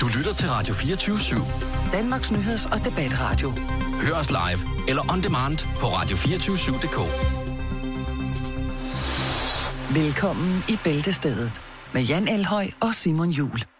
[0.00, 1.92] Du lytter til Radio 24-7.
[1.92, 3.52] Danmarks Nyheds- og Debatradio.
[4.00, 6.98] Hør os live eller on demand på radio247.dk.
[9.94, 11.60] Velkommen i Bæltestedet
[11.94, 13.73] med Jan Elhøj og Simon Jul.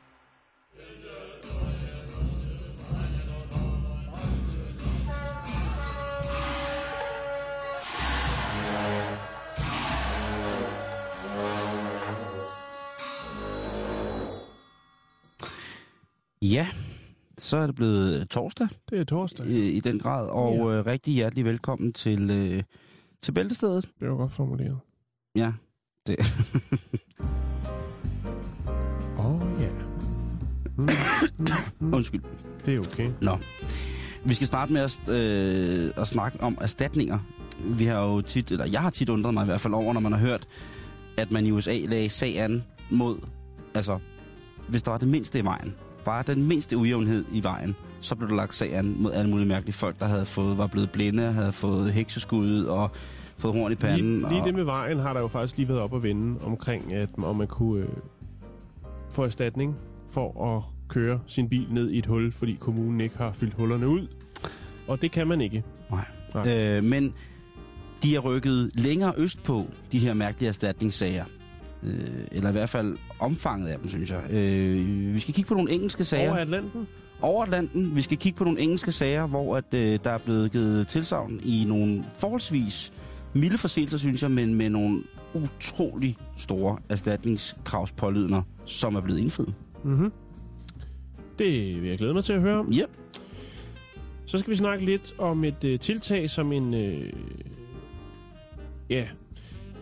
[16.52, 16.69] Ja,
[17.38, 19.47] så er det blevet torsdag Det er torsdag.
[19.47, 20.65] i, i den grad, og Ja.
[20.73, 20.79] ja.
[20.79, 22.62] øh, rigtig hjertelig velkommen til, øh,
[23.23, 23.89] til Bæltestedet.
[24.01, 24.79] Det var godt formuleret.
[25.37, 25.53] Ja,
[26.07, 26.17] det.
[29.19, 29.69] Åh, oh, ja.
[30.77, 30.89] Mm,
[31.39, 31.47] mm,
[31.80, 31.95] mm.
[31.95, 32.23] Undskyld.
[32.67, 33.11] Det er okay.
[33.20, 33.39] Nå.
[34.25, 37.19] Vi skal starte med at, øh, at snakke om erstatninger.
[37.79, 40.01] Vi har jo tit, eller jeg har tit undret mig i hvert fald over, når
[40.01, 40.47] man har hørt,
[41.17, 43.19] at man i USA lagde sag an mod,
[43.75, 43.98] altså,
[44.69, 48.29] hvis der var det mindste i vejen, bare den mindste ujævnhed i vejen, så blev
[48.29, 51.33] der lagt sag an mod alle mulige mærkelige folk, der havde fået, var blevet blinde,
[51.33, 52.91] havde fået hekseskud og
[53.39, 54.19] fået horn i panden.
[54.19, 56.41] Lige, lige og, det med vejen har der jo faktisk lige været op at vende
[56.45, 57.89] omkring, at om man kunne øh,
[59.11, 59.77] få erstatning
[60.11, 63.89] for at køre sin bil ned i et hul, fordi kommunen ikke har fyldt hullerne
[63.89, 64.06] ud.
[64.89, 65.62] Og det kan man ikke.
[65.91, 66.05] Nej.
[66.34, 66.77] Nej.
[66.77, 67.15] Øh, men
[68.03, 71.25] de er rykket længere øst på, de her mærkelige erstatningssager.
[71.85, 74.23] Øh, eller i hvert fald omfanget af dem, synes jeg.
[74.31, 76.31] Øh, vi skal kigge på nogle engelske sager.
[76.31, 76.87] Over Atlanten?
[77.21, 77.97] Over Atlanten.
[77.97, 81.41] Vi skal kigge på nogle engelske sager, hvor at, øh, der er blevet givet tilsavn
[81.45, 82.93] i nogle forholdsvis
[83.35, 85.03] milde forseelser, synes jeg, men med nogle
[85.35, 89.55] utrolig store erstatningskravspålydende, som er blevet indfriet.
[89.85, 90.12] Mm-hmm.
[91.39, 92.73] Det vil jeg glæde mig til at høre om.
[92.73, 92.85] Ja.
[94.27, 96.75] Så skal vi snakke lidt om et øh, tiltag som en...
[96.75, 97.12] Øh,
[98.91, 99.05] ja,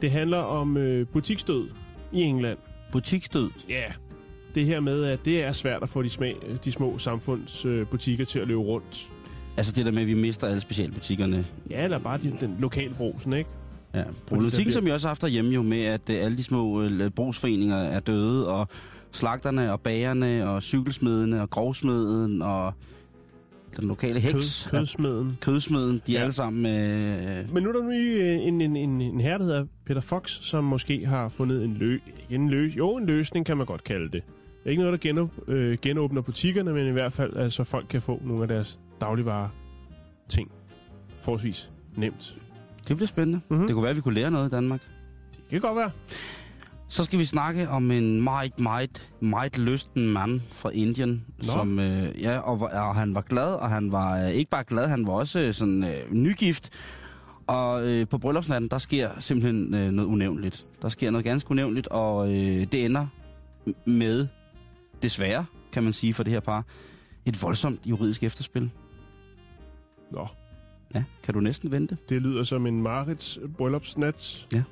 [0.02, 1.68] det handler om øh, butikstød
[2.12, 2.58] i England.
[2.92, 3.50] Butikstød.
[3.68, 3.82] Ja,
[4.54, 8.26] det her med, at det er svært at få de, smag, de små samfundsbutikker øh,
[8.26, 9.10] til at løbe rundt.
[9.56, 12.94] Altså det der med, at vi mister alle specialbutikkerne Ja, eller bare de, den lokale
[12.94, 13.50] brosen, ikke?
[13.94, 16.42] Ja, problematikken, bliver- som vi også har haft derhjemme jo med, at øh, alle de
[16.42, 18.68] små øh, brugsforeninger er døde, og
[19.12, 22.72] slagterne og bagerne og cykelsmedene og grovsmeden og
[23.80, 25.38] den lokale heks, Kød, kødsmeden.
[25.40, 26.20] kødsmeden, de Ja.
[26.20, 26.66] alle sammen...
[26.66, 30.00] Øh, Men nu er der nu øh, en, en, en, en herre, der hedder Peter
[30.00, 31.98] Fox, som måske har fundet en, lø,
[32.30, 34.12] en løs, jo, en løsning kan man godt kalde det.
[34.12, 34.22] Det
[34.66, 38.02] er ikke noget, der genåb, øh, genåbner butikkerne, men i hvert fald, altså folk kan
[38.02, 39.48] få nogle af deres dagligvarer
[40.28, 40.50] ting
[41.20, 42.38] forholdsvis nemt.
[42.88, 43.36] det bliver spændende.
[43.38, 43.44] Mhm.
[43.54, 43.66] Mm-hmm.
[43.66, 44.80] Det kunne være, at vi kunne lære noget i Danmark.
[45.36, 45.90] Det kan godt være.
[46.92, 51.44] Så skal vi snakke om en meget, meget, meget lysten mand fra Indien, Nå.
[51.44, 54.88] som, øh, ja, og, og han var glad, og han var øh, ikke bare glad,
[54.88, 56.70] han var også øh, sådan øh, nygift.
[57.46, 60.66] Og øh, på bryllupsnatten, der sker simpelthen øh, noget unævnligt.
[60.82, 63.06] Der sker noget ganske unævnligt, og øh, det ender
[63.86, 64.26] med,
[65.02, 66.64] desværre, kan man sige for det her par,
[67.26, 68.70] et voldsomt juridisk efterspil.
[70.10, 70.26] Nå,
[70.94, 71.96] Ja, kan du næsten vente?
[72.08, 74.46] det lyder som en Marits bryllupsnat.
[74.52, 74.62] Ja.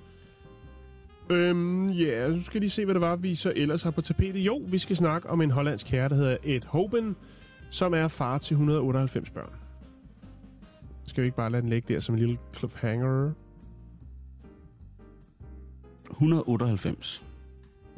[1.31, 4.41] Øhm, ja, nu skal lige se, hvad det var, vi så ellers har på tapetet.
[4.41, 7.17] Jo, vi skal snakke om en hollandsk herre, der hedder Ed Hoben,
[7.71, 9.53] som er far til 198 børn.
[11.05, 13.33] Skal vi ikke bare lade den ligge der som en lille cliffhanger?
[16.11, 17.25] 198.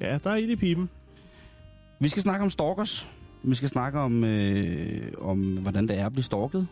[0.01, 0.91] Ja, der er ild i pipen.
[2.01, 3.09] Vi skal snakke om stalkers.
[3.43, 6.67] Vi skal snakke om, øh, om hvordan det er at blive stalket.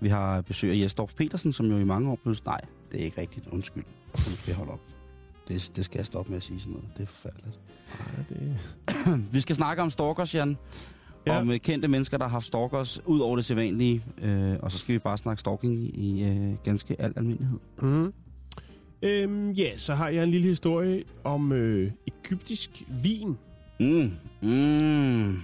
[0.00, 2.36] Vi har besøg af Jesdorf Petersen, som jo i mange år blev...
[2.44, 2.60] Nej,
[2.92, 3.46] det er ikke rigtigt.
[3.46, 3.84] Undskyld.
[4.14, 4.97] Nu skal jeg holde op.
[5.48, 6.88] Det, det skal jeg stoppe med at sige sådan noget.
[6.96, 7.58] Det er forfærdeligt.
[8.00, 9.24] Ja, det...
[9.34, 10.56] Vi skal snakke om stalkers, Jan.
[11.26, 11.40] Ja.
[11.40, 14.04] Om øh, kendte mennesker, der har haft stalkers ud over det sædvanlige.
[14.22, 17.58] Øh, og så skal vi bare snakke stalking i øh, ganske al almindelighed.
[17.82, 18.12] Mm.
[19.02, 23.38] Øhm, ja, så har jeg en lille historie om øh, egyptisk vin.
[23.80, 24.12] Mm.
[24.42, 25.36] Mm.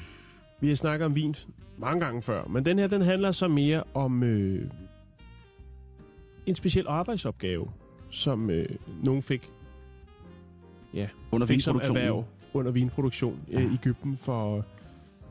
[0.60, 1.34] Vi har snakket om vin
[1.78, 4.70] mange gange før, men den her, den handler så mere om øh,
[6.46, 7.70] en speciel arbejdsopgave,
[8.10, 8.68] som øh,
[9.02, 9.50] nogen fik,
[10.94, 11.96] ja, Under vinproduktionen.
[12.02, 12.24] erhverv
[12.54, 13.68] under vinproduktion øh, Ja.
[13.68, 14.64] i Ægypten for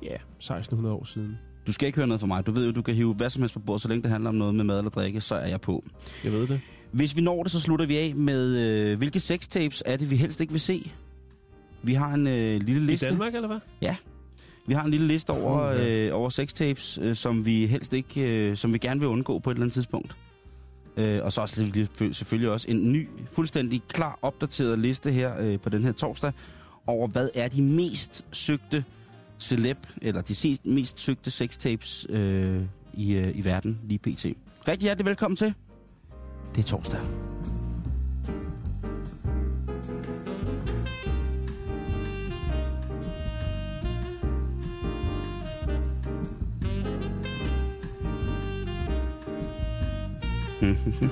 [0.03, 1.37] ja, 1600 år siden.
[1.67, 2.45] Du skal ikke høre noget fra mig.
[2.45, 4.29] Du ved jo, du kan hive hvad som helst på bordet, så længe det handler
[4.29, 5.83] om noget med mad eller drikke, så er jeg på.
[6.23, 6.61] Jeg ved det.
[6.91, 8.57] Hvis vi når det, så slutter vi af med,
[8.91, 10.91] øh, hvilke sextapes er det, vi helst ikke vil se?
[11.83, 13.05] Vi har en øh, lille I liste.
[13.09, 13.59] Danmark, eller hvad?
[14.67, 16.07] Vi har en lille liste over, ja.
[16.07, 19.49] øh, over sextapes, øh, som vi helst ikke, øh, som vi gerne vil undgå på
[19.49, 20.15] et eller andet tidspunkt.
[20.97, 25.59] Øh, og så også selvfølgelig- selvfølgelig også en ny, fuldstændig klar, opdateret liste her øh,
[25.59, 26.31] på den her torsdag
[26.87, 28.85] over, hvad er de mest søgte
[29.39, 32.61] celeb, eller de mest søgte sextapes øh,
[32.93, 34.25] i, øh, i verden lige pt.
[34.67, 35.53] Rigtig hjertelig velkommen til.
[36.55, 36.99] Det er torsdag.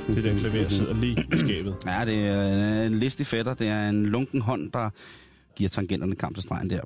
[0.08, 1.76] Det der klaver sidder lige i skabet.
[1.86, 3.54] Ja, det er en listig fætter.
[3.54, 4.90] Det er en lunken hånd, der
[5.56, 6.82] giver tangenterne kamp til stregen der.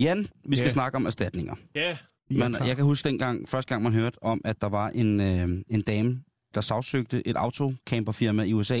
[0.00, 0.72] Jan, vi skal Ja.
[0.72, 1.54] snakke om erstatninger.
[1.74, 1.96] Ja,
[2.30, 5.48] Men jeg kan huske dengang, første gang man hørte om, at der var en, øh,
[5.70, 6.20] en dame,
[6.54, 8.80] der sagsøgte et autocamperfirma i USA,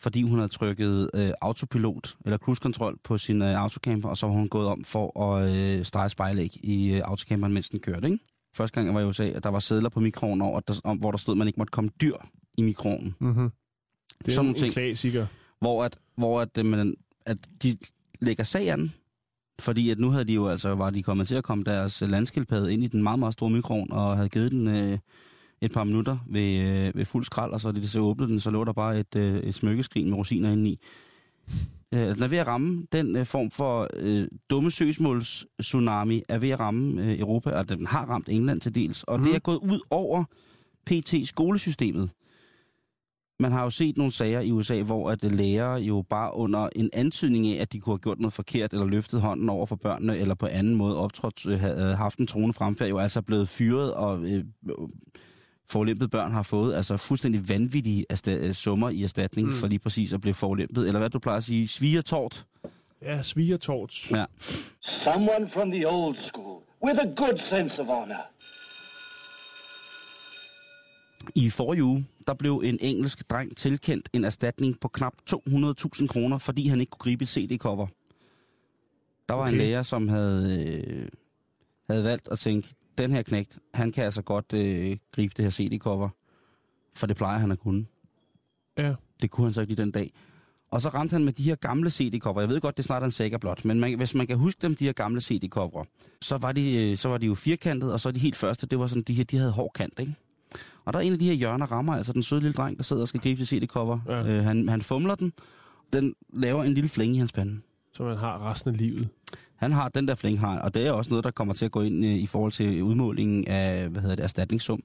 [0.00, 4.26] fordi hun havde trykket øh, autopilot eller cruise control på sin øh, autocamper, og så
[4.26, 8.06] var hun gået om for at øh, strege spejlæg i øh, autocamperen, mens den kørte.
[8.06, 8.18] Ikke?
[8.54, 10.96] Første gang jeg var i USA, at der var sædler på mikroen over, der, om,
[10.96, 12.16] hvor der stod, at man ikke måtte komme dyr
[12.58, 13.14] i mikroen.
[13.20, 13.50] Mm-hmm.
[14.18, 14.72] Det er Sådan en, nogle en ting.
[14.72, 15.26] klassiker.
[15.60, 16.94] Hvor, at, hvor at, øh, man,
[17.26, 17.76] at de
[18.20, 18.92] lægger sag an,
[19.60, 22.72] fordi at nu havde de jo altså, var de kommet til at komme deres landskildpadde
[22.72, 24.98] ind i den meget, meget store mikroen, og havde givet den øh,
[25.60, 28.50] et par minutter ved, øh, ved fuld skrald, og så de så åbnede den, så
[28.50, 30.80] lå der bare et, øh, et smykkeskrin med rosiner indeni.
[31.94, 36.38] Øh, den er ved at ramme den øh, form for øh, dumme søgsmåls tsunami er
[36.38, 39.24] ved at ramme øh, Europa, og den har ramt England til dels, og mm.
[39.24, 40.24] det er gået ud over
[40.86, 42.10] PT-skolesystemet.
[43.40, 46.90] Man har jo set nogle sager i USA, hvor at lærere jo bare under en
[46.92, 50.18] antydning af, at de kunne have gjort noget forkert, eller løftet hånden over for børnene,
[50.18, 53.94] eller på anden måde optrådt, øh, havde haft en troende fremfærd, jo altså blevet fyret,
[53.94, 54.44] og øh,
[55.70, 59.52] forlæmpet børn har fået altså fuldstændig vanvittige ersta- øh, summer i erstatning mm.
[59.52, 60.86] for lige præcis at blive forlæmpet.
[60.86, 62.46] Eller hvad du plejer at sige, svigertort.
[63.02, 64.10] Ja, svigertorts.
[64.10, 64.24] Ja.
[64.80, 68.26] Someone from the old school with a good sense of honor.
[71.34, 76.38] I forrige uge, der blev en engelsk dreng tilkendt en erstatning på knap 200.000 kroner,
[76.38, 77.86] fordi han ikke kunne gribe et CD-cover.
[79.28, 79.52] Der var okay.
[79.52, 81.08] en lærer, som havde, øh,
[81.90, 85.50] havde valgt at tænke, den her knægt, han kan altså godt øh, gribe det her
[85.50, 86.08] CD-cover,
[86.96, 87.86] for det plejer han at kunne.
[88.78, 88.94] Ja.
[89.22, 90.12] Det kunne han så ikke lige den dag.
[90.70, 92.40] Og så ramte han med de her gamle CD-cover.
[92.40, 94.58] Jeg ved godt, det er snart en sækker blot, men man, hvis man kan huske
[94.62, 95.84] dem, de her gamle CD-cover,
[96.22, 98.78] så var, de, øh, så var de jo firkantede, og så de helt første, det
[98.78, 100.14] var sådan, de her, de havde hård kant, ikke?
[100.84, 102.82] Og der er en af de her hjørner rammer, altså den søde lille dreng, der
[102.82, 103.98] sidder og skal gribe til CD-cover.
[104.08, 104.26] Ja.
[104.26, 105.32] Øh, han, han fumler den.
[105.92, 107.60] Den laver en lille flænge i hans pande.
[107.92, 109.08] Så man har resten af livet.
[109.56, 111.82] Han har den der har, og det er også noget, der kommer til at gå
[111.82, 114.82] ind øh, i forhold til udmålingen af, hvad hedder det, erstatningssum.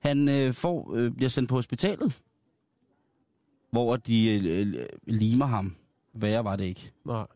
[0.00, 2.20] Han øh, får, øh, bliver sendt på hospitalet,
[3.70, 5.76] hvor de øh, øh, limer ham.
[6.14, 6.92] Værre var det ikke.
[7.06, 7.26] Nej.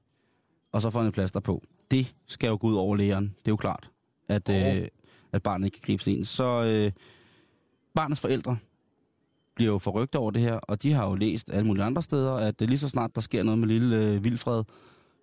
[0.73, 1.62] Og så får han et plaster på.
[1.91, 3.25] Det skal jo gå ud over lægeren.
[3.25, 3.91] Det er jo klart,
[4.29, 4.88] at, øh,
[5.33, 6.25] at barnet ikke kan gribe sådan en.
[6.25, 6.93] Så øh,
[7.94, 8.56] barnets forældre
[9.55, 12.33] bliver jo forrygt over det her, og de har jo læst alle mulige andre steder,
[12.33, 14.65] at øh, lige så snart der sker noget med lille øh, Vilfred,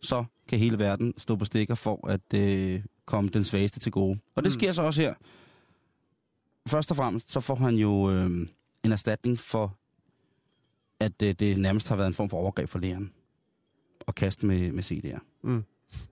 [0.04, 4.20] så kan hele verden stå på stikker for at øh, komme den svageste til gode.
[4.36, 4.60] Og det Mm.
[4.60, 5.14] sker så også her.
[6.68, 8.48] Først og fremmest, så får han jo øh,
[8.84, 9.78] en erstatning for,
[11.00, 13.12] at øh, det nærmest har været en form for overgreb for læreren.
[14.08, 15.20] At kaste med, med CD'er.
[15.44, 15.64] Mm.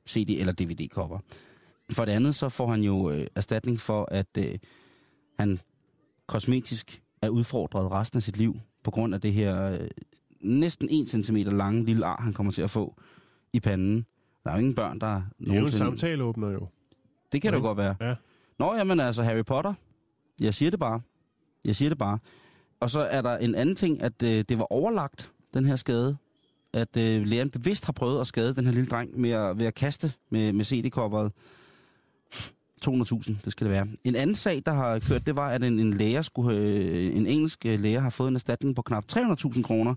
[0.09, 1.19] CD eller DVD-cover.
[1.91, 4.59] For det andet, så får han jo øh, erstatning for, at øh,
[5.39, 5.59] han
[6.27, 9.87] kosmetisk er udfordret resten af sit liv, på grund af det her øh,
[10.41, 12.95] næsten 1 cm lange lille ar, han kommer til at få
[13.53, 14.05] i panden.
[14.43, 16.67] Der er jo ingen børn, der Det er jo en samtaleåbner jo.
[17.31, 17.67] Det kan det Ikke?
[17.67, 17.95] jo godt være.
[18.01, 18.15] Ja.
[18.59, 19.73] Nå, jamen altså Harry Potter.
[20.39, 21.01] Jeg siger det bare.
[21.65, 22.19] Jeg siger det bare.
[22.79, 26.17] Og så er der en anden ting, at øh, det var overlagt, den her skade.
[26.73, 29.65] At øh, lægeren bevidst har prøvet at skade den her lille dreng med at, ved
[29.65, 31.31] at kaste med, med CD-kopperet.
[32.85, 33.87] 200.000, det skal det være.
[34.03, 37.27] En anden sag, der har kørt, det var, at en, en læger skulle, øh, en
[37.27, 39.95] engelsk øh, læger har fået en erstatning på knap 300.000 kroner,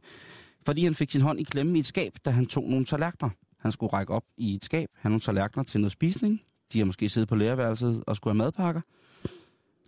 [0.66, 3.30] fordi han fik sin hånd i klemme i et skab, da han tog nogle tallerkener.
[3.64, 6.42] Han skulle række op i et skab, have nogle tallerkener til noget spisning.
[6.73, 8.80] De har måske siddet på lærerværelset og skulle have madpakker.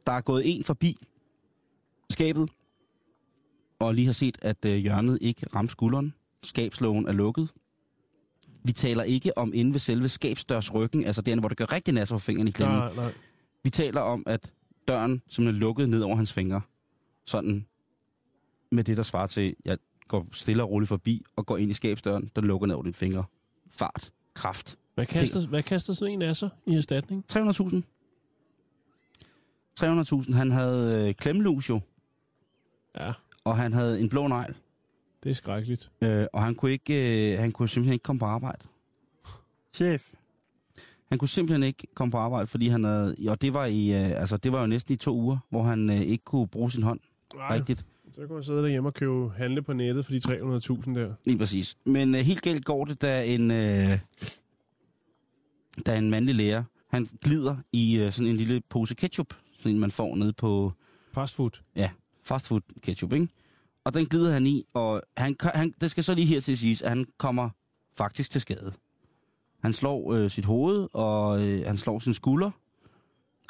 [0.07, 0.97] Der er gået en forbi
[2.11, 2.51] skabet,
[3.79, 6.15] og lige har set, at øh, hjørnet ikke ramte skulderen.
[6.43, 7.49] Skabslågen er lukket.
[8.65, 11.95] Vi taler ikke om inde ved selve skabsdørs ryggen, altså derinde, hvor det gør rigtig
[11.95, 12.79] nasser for fingeren i klemmen.
[12.79, 13.13] Nej, nej.
[13.65, 14.53] Vi taler om, at
[14.89, 16.61] døren simpelthen er lukket ned over hans fingre.
[17.25, 17.67] Sådan
[18.73, 19.79] med det, der svarer til, jeg
[20.09, 22.95] går stille og roligt forbi og går ind i skabsdøren, der lukker ned over dine
[22.95, 23.25] fingre.
[23.77, 24.13] Fart.
[24.35, 24.79] Kraft.
[24.95, 27.25] Hvad kaster, hvad kaster sådan en af sig i erstatning?
[27.33, 27.83] 300.000.
[29.81, 30.35] 300.000.
[30.35, 31.81] Han havde øh, klemmelus jo,
[32.99, 33.13] Ja,
[33.45, 34.55] og han havde en blå negl.
[35.23, 35.91] det er skrækkeligt.
[36.01, 38.69] Øh, og han kunne, ikke, øh, han kunne simpelthen ikke komme på arbejde.
[39.75, 40.13] Chef.
[41.09, 43.17] Han kunne simpelthen ikke komme på arbejde, fordi han havde...
[43.29, 45.91] Og det var, i, øh, altså, det var jo næsten i to uger, hvor han
[45.91, 47.01] øh, ikke kunne bruge sin hånd
[47.35, 47.85] Nej, rigtigt.
[48.17, 51.15] Så kan man sidde derhjemme og købe handle på nettet for de 300.000 der.
[51.27, 51.77] Lige præcis.
[51.85, 53.99] Men øh, helt galt går det, da en, øh,
[55.87, 59.81] da en mandlig lærer, han glider i øh, sådan en lille pose ketchup, sådan en
[59.81, 60.73] man får nede på
[61.13, 61.51] Fast food.
[61.77, 61.91] ja,
[62.25, 63.29] fastfood ketchup, ikke?
[63.85, 66.83] Og den glider han i, og han, han, det skal så lige her til siges,
[66.83, 67.51] at han kommer
[67.99, 68.73] faktisk til skade.
[69.63, 72.51] Han slår øh, sit hoved, og øh, han slår sin skulder,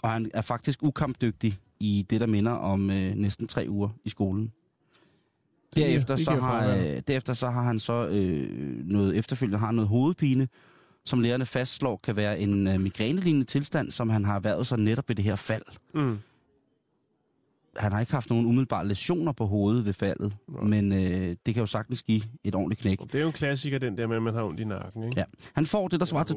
[0.03, 4.09] og han er faktisk ukampdygtig i det, der minder om øh, næsten tre uger i
[4.09, 4.53] skolen.
[5.77, 9.67] Derefter, det så giver har, øh, derefter så har han så øh, noget efterfølgende har
[9.67, 10.49] han noget hovedpine,
[11.05, 15.09] som lærerne fastslår kan være en øh, migrænelignende tilstand, som han har erhvervet sig netop
[15.09, 15.63] ved det her fald.
[15.95, 16.19] Mm.
[17.79, 20.63] Han har ikke haft nogen umiddelbare lesioner på hovedet ved faldet, Nej.
[20.63, 20.99] men øh,
[21.47, 22.99] det kan jo sagtens give et ordentligt knæk.
[23.01, 25.15] Det er jo en klassiker, den der med, at man har ondt i nakken, ikke?
[25.21, 25.25] Ja.
[25.55, 26.35] Han får det, der svarer til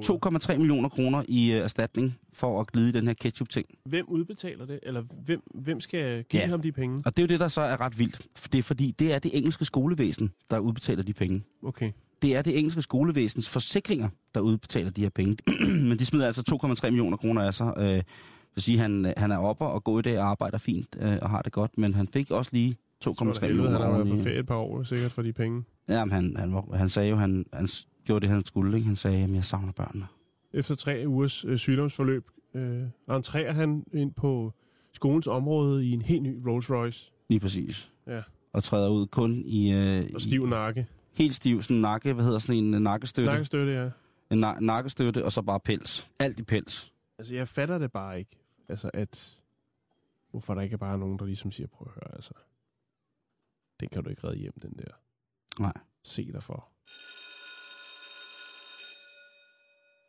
[0.53, 3.65] 2,3 millioner kroner i øh, erstatning for at glide den her ketchup-ting.
[3.85, 4.79] Hvem udbetaler det?
[4.83, 6.47] Eller hvem, hvem skal give Ja.
[6.47, 7.01] ham de penge?
[7.05, 8.21] Og det er jo det, der så er ret vildt.
[8.51, 11.43] Det er fordi, det er det engelske skolevæsen, der udbetaler de penge.
[11.63, 11.91] Okay.
[12.21, 15.37] Det er det engelske skolevæsens forsikringer, der udbetaler de her penge.
[15.89, 17.73] Men de smider altså 2,3 millioner kroner af sig.
[17.77, 18.03] Øh,
[18.55, 21.29] vil sige, han, han er oppe og går i dag og arbejder fint øh, og
[21.29, 23.91] har det godt, men han fik også lige 2,3 Så er det helvede, millioner han
[23.91, 25.63] har været på ferie et par år, sikkert for de penge.
[25.89, 27.67] Jamen, han, han, var, han sagde jo, han, han
[28.05, 28.77] gjorde det, han skulle.
[28.77, 28.87] Ikke?
[28.87, 30.07] Han sagde, at jeg savner børnene.
[30.53, 34.53] Efter tre ugers øh, sygdomsforløb øh, entrerer han ind på
[34.93, 37.11] skolens område i en helt ny Rolls Royce.
[37.29, 37.91] Lige præcis.
[38.07, 38.21] Ja.
[38.53, 39.71] Og træder ud kun i...
[39.71, 40.85] Øh, Og i- stiv nakke.
[41.13, 43.31] Helt stiv, sådan nakke, hvad hedder sådan en øh, nakkestøtte?
[43.31, 43.89] Nakkestøtte, ja.
[44.35, 46.09] En na- nakkestøtte, og så bare pels.
[46.19, 46.93] Alt i pels.
[47.19, 48.39] Altså, jeg fatter det bare ikke.
[48.69, 49.35] Altså, at...
[50.29, 52.33] Hvorfor der ikke er bare nogen, der ligesom siger, prøv at høre, altså.
[53.79, 54.91] Den kan du ikke redde hjem, den der.
[55.59, 55.73] Nej.
[56.03, 56.69] Se dig for.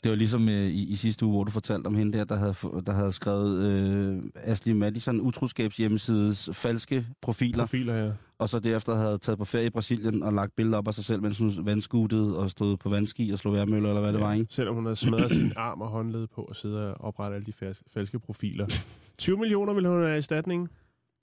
[0.02, 2.36] Det var ligesom øh, i, i sidste uge, hvor du fortalte om hende der, der
[2.36, 2.54] havde,
[2.86, 8.10] der havde skrevet øh, Ashley Madison utroskabshjemmesides falske profiler, Profiler, ja.
[8.38, 11.04] og så derefter havde taget på ferie i Brasilien og lagt billeder op af sig
[11.04, 14.32] selv, mens hun vandskuttede og stod på vandski og slog værmøller, eller hvad det var,
[14.32, 14.46] ikke?
[14.50, 17.74] Selvom hun havde smadret sin arm og håndled på at sidde og oprette alle de
[17.94, 18.66] falske profiler.
[19.18, 20.68] 20 millioner vil hun have i erstatning.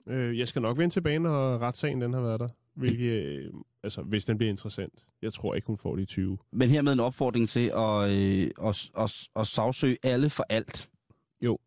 [0.08, 2.48] Øh, jeg skal nok vende tilbage, når retssagen den har været der.
[2.78, 3.50] Hvilket, øh,
[3.82, 5.04] altså, hvis den bliver interessant.
[5.22, 6.38] Jeg tror ikke, hun får de 20.
[6.52, 10.90] Men hermed en opfordring til at, øh, at, at, at sagsøge alle for alt.
[11.40, 11.58] Jo.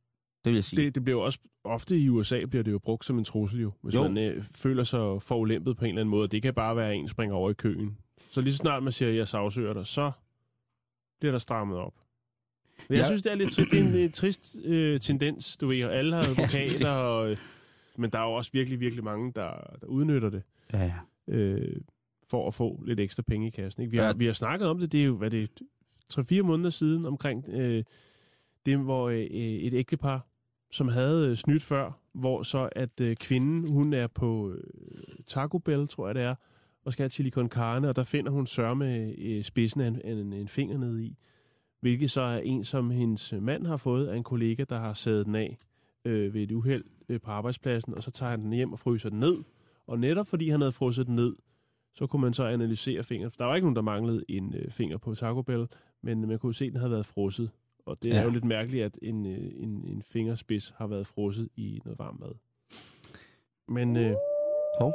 [0.46, 0.86] Det vil jeg sige.
[0.86, 3.62] Det, det bliver jo også, ofte i USA bliver det jo brugt som en trussel
[3.62, 3.72] jo.
[3.84, 4.08] Hvis Jo.
[4.08, 6.28] man øh, føler sig forulæmpet på en eller anden måde.
[6.28, 7.98] Det kan bare være, at en springer over i køen.
[8.32, 10.12] Så lige så snart man siger, at jeg sagsøger dig, så
[11.20, 11.94] bliver der strammet op.
[12.90, 13.08] Men jeg Ja.
[13.08, 15.82] synes, det er lidt det er en, øh, trist øh, tendens, du ved.
[15.82, 17.38] Alle har advokater, og, øh,
[18.02, 20.44] men der er jo også virkelig, virkelig mange, der, der udnytter det.
[20.74, 20.94] Ja, ja.
[21.36, 21.82] øh,
[22.30, 23.82] for at få lidt ekstra penge i kassen.
[23.82, 23.92] Ikke?
[23.92, 24.14] Vi, har, Ja.
[24.14, 25.48] vi har snakket om det, det er jo, hvad det er,
[26.40, 27.84] 3-4 måneder siden, omkring øh,
[28.66, 30.28] det, hvor øh, et ægtepar,
[30.72, 34.64] som havde øh, snydt før, hvor så at øh, kvinden, hun er på øh,
[35.28, 36.36] Taco Bell, tror jeg det er,
[36.86, 40.02] og skal have chili con carne, og der finder hun sørme øh, spidsen af en,
[40.06, 41.18] en, en finger ned i,
[41.82, 45.26] hvilket så er en, som hendes mand har fået af en kollega, der har sædet
[45.26, 45.58] den af
[46.06, 49.10] øh, ved et uheld øh, på arbejdspladsen, og så tager han den hjem og fryser
[49.10, 49.38] den ned,
[49.88, 51.36] og netop fordi han havde frosset den ned,
[51.94, 53.34] så kunne man så analysere fingeren.
[53.38, 55.68] Der var ikke nogen, der manglede en øh, finger på Taco Bell,
[56.02, 57.52] men man kunne se, at den havde været frosset.
[57.86, 58.20] Og det ja.
[58.20, 62.00] Er jo lidt mærkeligt, at en, øh, en, en fingerspids har været frosset i noget
[62.00, 62.34] varmt mad.
[63.68, 64.16] Men øh,
[64.80, 64.94] Hov.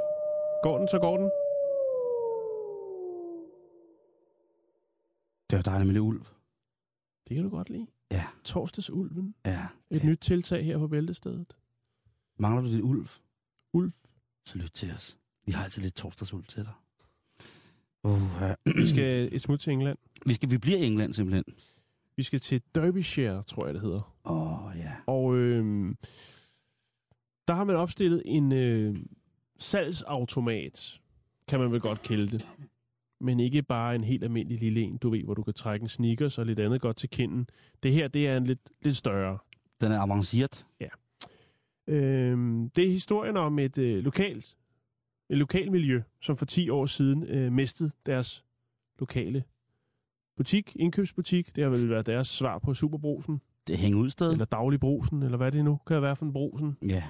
[0.63, 1.31] går den, så går den.
[5.51, 6.25] Det var dejligt med lidt ulv.
[7.29, 7.87] Det kan du godt lide.
[8.11, 8.27] Ja.
[8.45, 9.35] Torsdagsulven.
[9.47, 9.67] Ja.
[9.91, 11.57] Et nyt tiltag her på Bæltestedet.
[12.39, 13.09] Mangler du lidt ulv?
[13.73, 13.93] Ulv.
[14.47, 15.19] Så lyt til os.
[15.47, 16.73] Vi har altid lidt torsdagsuld til dig.
[18.05, 18.55] Uh, ja.
[18.81, 19.99] Vi skal et smut til England.
[20.27, 21.45] vi, skal, vi bliver i England simpelthen.
[22.17, 24.17] Vi skal til Derbyshire, tror jeg det hedder.
[24.25, 24.93] Åh, oh, ja.
[25.07, 25.95] Og øh,
[27.49, 28.97] der har man opstillet en øh,
[29.59, 31.01] salgsautomat,
[31.49, 32.49] kan man vel godt kalde det.
[33.26, 35.88] Men ikke bare en helt almindelig lille en, du ved, hvor du kan trække en
[35.88, 37.49] sneakers og lidt andet godt til kinden.
[37.83, 39.38] Det her, det er en lidt, lidt større.
[39.80, 40.66] Den er avanceret.
[41.88, 42.38] Øh,
[42.76, 44.56] det er historien om et øh, lokalt
[45.30, 48.45] et lokal miljø, som for 10 år siden øh, mistede deres
[48.99, 49.45] lokale
[50.37, 51.56] butik, indkøbsbutik.
[51.56, 54.33] Det har vel været deres svar på Superbrosen, Det hænger ud sted.
[54.33, 56.76] eller Dagligbrosen, eller hvad det nu kan være for en brosen.
[56.88, 57.02] Ja.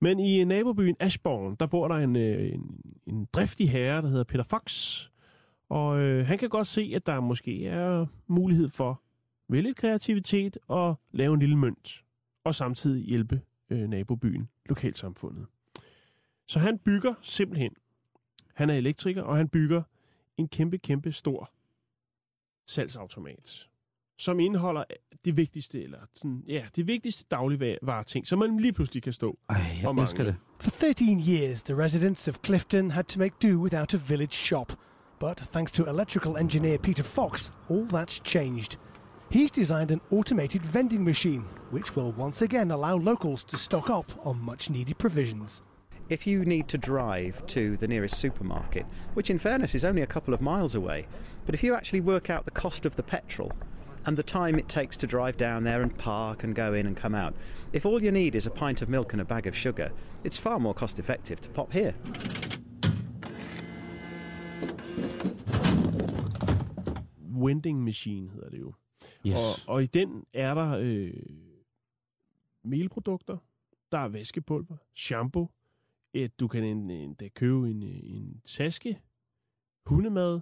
[0.00, 4.08] Men i øh, nabobyen Ashbourne, der bor der en, øh, en, en driftig herre, der
[4.08, 5.02] hedder Peter Fox.
[5.68, 9.02] Og øh, han kan godt se, at der måske er mulighed for
[9.48, 12.04] ved lidt kreativitet at lave en lille mønt.
[12.44, 15.46] Og samtidig hjælpe øh, nabobyen, lokalsamfundet.
[16.46, 17.72] Så han bygger simpelthen,
[18.54, 19.82] han er elektriker, og han bygger
[20.36, 21.50] en kæmpe, kæmpe stor
[22.66, 23.68] salgsautomat,
[24.18, 29.02] som indeholder øh, det vigtigste, eller sådan, ja, det vigtigste dagligvareting, som man lige pludselig
[29.02, 29.38] kan stå.
[29.48, 30.36] Ej, jeg Og elsker det.
[30.60, 34.72] For 13 years, the residents of Clifton had to make do without a village shop.
[35.20, 38.76] But thanks to electrical engineer Peter Fox, all that's changed.
[39.30, 44.26] He's designed an automated vending machine, which will once again allow locals to stock up
[44.26, 45.62] on much needed provisions.
[46.08, 50.06] If you need to drive to the nearest supermarket, which in fairness is only a
[50.06, 51.06] couple of miles away,
[51.44, 53.50] but if you actually work out the cost of the petrol
[54.06, 56.96] and the time it takes to drive down there and park and go in and
[56.96, 57.34] come out,
[57.72, 59.90] if all you need is a pint of milk and a bag of sugar,
[60.24, 61.94] it's far more cost effective to pop here.
[67.34, 68.74] Wending Machine hedder det jo.
[69.26, 69.36] Yes.
[69.36, 71.12] Og, og i den er der øh,
[72.64, 73.38] melprodukter,
[73.92, 75.50] der er vaskepulver, shampoo,
[76.12, 79.00] et, du kan en, en, da købe en, en taske,
[79.86, 80.40] hundemad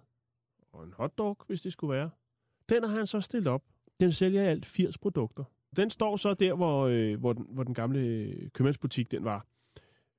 [0.73, 2.11] og en hotdog, hvis det skulle være.
[2.68, 3.62] Den har han så stillet op.
[4.00, 5.44] Den sælger i alt 80 produkter.
[5.76, 9.47] Den står så der, hvor, øh, hvor, den, hvor den gamle øh, købmandsbutik den var.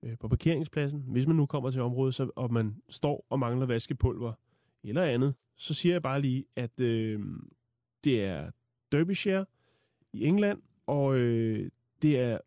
[0.03, 1.03] Øh, på parkeringspladsen.
[1.07, 4.33] Hvis man nu kommer til området, så, og man står og mangler vaskepulver
[4.83, 7.19] eller andet, så siger jeg bare lige, at øh,
[8.03, 8.51] det er
[8.91, 9.45] Derbyshire
[10.13, 11.69] i England, og øh,
[12.01, 12.39] det er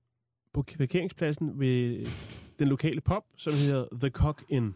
[0.53, 2.07] på parkeringspladsen ved
[2.59, 4.75] den lokale pub, som hedder The Cock Inn.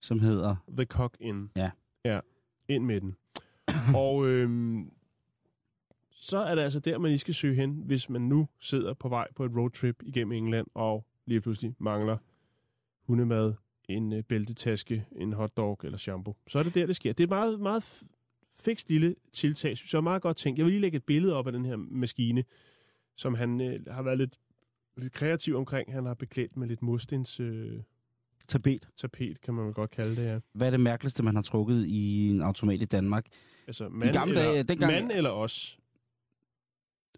[0.00, 0.56] Som hedder...
[0.76, 1.50] The Cock Inn.
[1.56, 1.70] Ja.
[2.04, 2.20] Ja,
[2.68, 3.16] ind med den.
[3.94, 4.90] Og øhm,
[6.10, 9.08] så er det altså der, man lige skal søge hen, hvis man nu sidder på
[9.08, 12.16] vej på et roadtrip igennem England, og lige pludselig mangler
[13.02, 13.54] hundemad,
[13.88, 16.36] en øh, bæltetaske, en hotdog eller shampoo.
[16.48, 17.12] Så er det der, det sker.
[17.12, 18.02] Det er et meget, meget
[18.60, 20.58] fikst lille tiltag, synes jeg er meget godt tænkt.
[20.58, 22.44] Jeg vil lige lægge et billede op af den her maskine,
[23.16, 24.38] som han øh, har været lidt,
[24.96, 25.92] lidt kreativ omkring.
[25.92, 27.80] Han har beklædt med lidt murstens øh,
[28.48, 28.88] Tapet.
[28.96, 30.38] tapet, kan man vel godt kalde det, ja.
[30.52, 33.26] Hvad er det mærkeligste, man har trukket i en automat i Danmark?
[33.68, 35.78] Altså, mand, gamle eller, dage, dengang- mand eller os.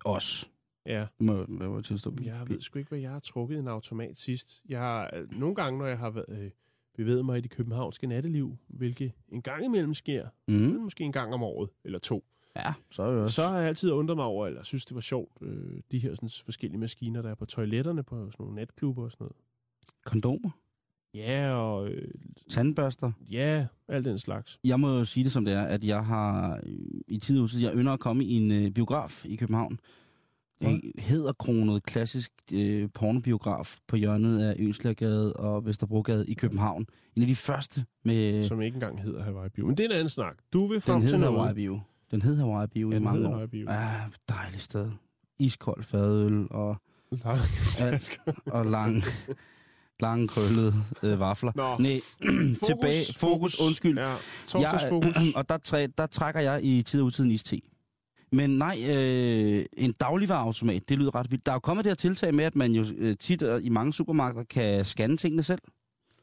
[0.04, 0.50] Os.
[0.87, 1.00] Ja.
[1.00, 2.14] Det må, det må jeg tilstå.
[2.25, 4.62] Jeg ved sgu ikke, hvad jeg har trukket i en automat sidst.
[4.69, 6.50] Jeg har øh, nogle gange, når jeg har været, øh,
[6.97, 10.54] bevæget mig i det københavnske natteliv, hvilket en gang imellem sker, Mm.
[10.83, 12.25] måske en gang om året, eller to,
[12.57, 13.35] Ja, så er det også.
[13.35, 16.14] så har jeg altid undret mig over, eller synes, det var sjovt, øh, de her
[16.14, 19.37] sådan, forskellige maskiner, der er på toiletterne, på sådan nogle natklubber og sådan noget.
[20.04, 20.50] Kondomer.
[21.14, 22.08] Ja, og øh,
[22.50, 23.12] Tandbørster.
[23.30, 24.58] ja, alt den slags.
[24.64, 26.72] Jeg må jo sige det som det er, at jeg har øh,
[27.08, 29.78] i tid og utid, jeg ynder at komme i en øh, biograf i København.
[30.60, 36.86] En hedderkronet klassisk øh, pornobiograf på hjørnet af Ønslergade og Vesterbrogade i København.
[37.16, 38.44] En af de første med...
[38.49, 39.66] Som ikke engang hedder Hawaii Bio.
[39.66, 40.36] Men det er en anden snak.
[40.52, 41.34] Du vil frem den til noget.
[41.38, 41.80] Hawaii Bio.
[42.10, 43.46] Den hed Hawaii Bio Ja, i mange år.
[43.46, 43.70] Bio.
[43.70, 43.90] Ja,
[44.28, 44.90] dejligt sted.
[45.38, 46.76] Iskold fadøl og,
[47.25, 47.40] Lange
[47.75, 48.32] tasker.
[48.46, 48.94] og lang,
[50.02, 51.52] lang krøllede øh, vafler.
[51.54, 51.76] Nå.
[51.78, 52.00] Nej,
[52.67, 53.15] tilbage.
[53.17, 53.99] Fokus, undskyld.
[53.99, 54.15] Ja.
[54.54, 54.91] Jeg,
[55.36, 57.60] og der, træ, der trækker jeg i tid og utid en iste.
[58.32, 61.47] Men nej, øh, en dagligvareautomat, det lyder ret vildt.
[61.47, 63.69] Der er jo kommet det her tiltag med, at man jo øh, tit og i
[63.69, 65.60] mange supermarkeder kan scanne tingene selv.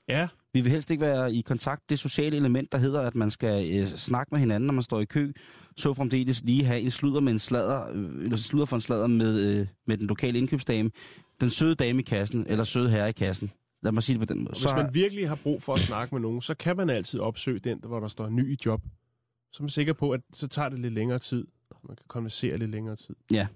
[0.08, 1.90] ja, Vi vil helst ikke være i kontakt.
[1.90, 5.00] Det sociale element, der hedder, at man skal øh, snakke med hinanden, når man står
[5.00, 5.32] i kø,
[5.78, 9.08] så fremdeles lige have en sludder med en sladder, øh, eller sludder for en sladder
[9.08, 10.90] med, øh, med den lokale indkøbsdame,
[11.42, 13.52] den søde dame i kassen, eller søde herre i kassen.
[13.84, 14.52] Lad mig sige det på den måde.
[14.54, 17.60] Hvis man virkelig har brug for at snakke med nogen, så kan man altid opsøge
[17.60, 18.82] den, hvor der står ny i job.
[19.52, 21.48] Så er man sikker på, at så tager det lidt længere tid.
[21.88, 23.16] Man kan konversere lidt længere tid.
[23.32, 23.48] ja.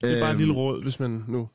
[0.00, 1.48] Det er bare et Øhm, lille råd, hvis man nu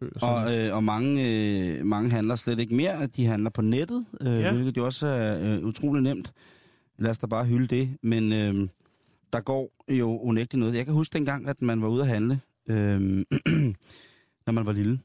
[0.00, 0.28] føler sig...
[0.28, 3.06] Og, øh, og mange, øh, mange handler slet ikke mere.
[3.06, 4.52] De handler på nettet, øh, ja.
[4.52, 6.32] hvilket jo også er øh, utrolig nemt.
[6.98, 7.96] Lad os da bare hylde det.
[8.02, 8.68] Men øh,
[9.32, 10.74] der går jo unægteligt noget.
[10.74, 13.00] Jeg kan huske dengang, at man var ude at handle, øh,
[14.46, 15.00] når man var lille.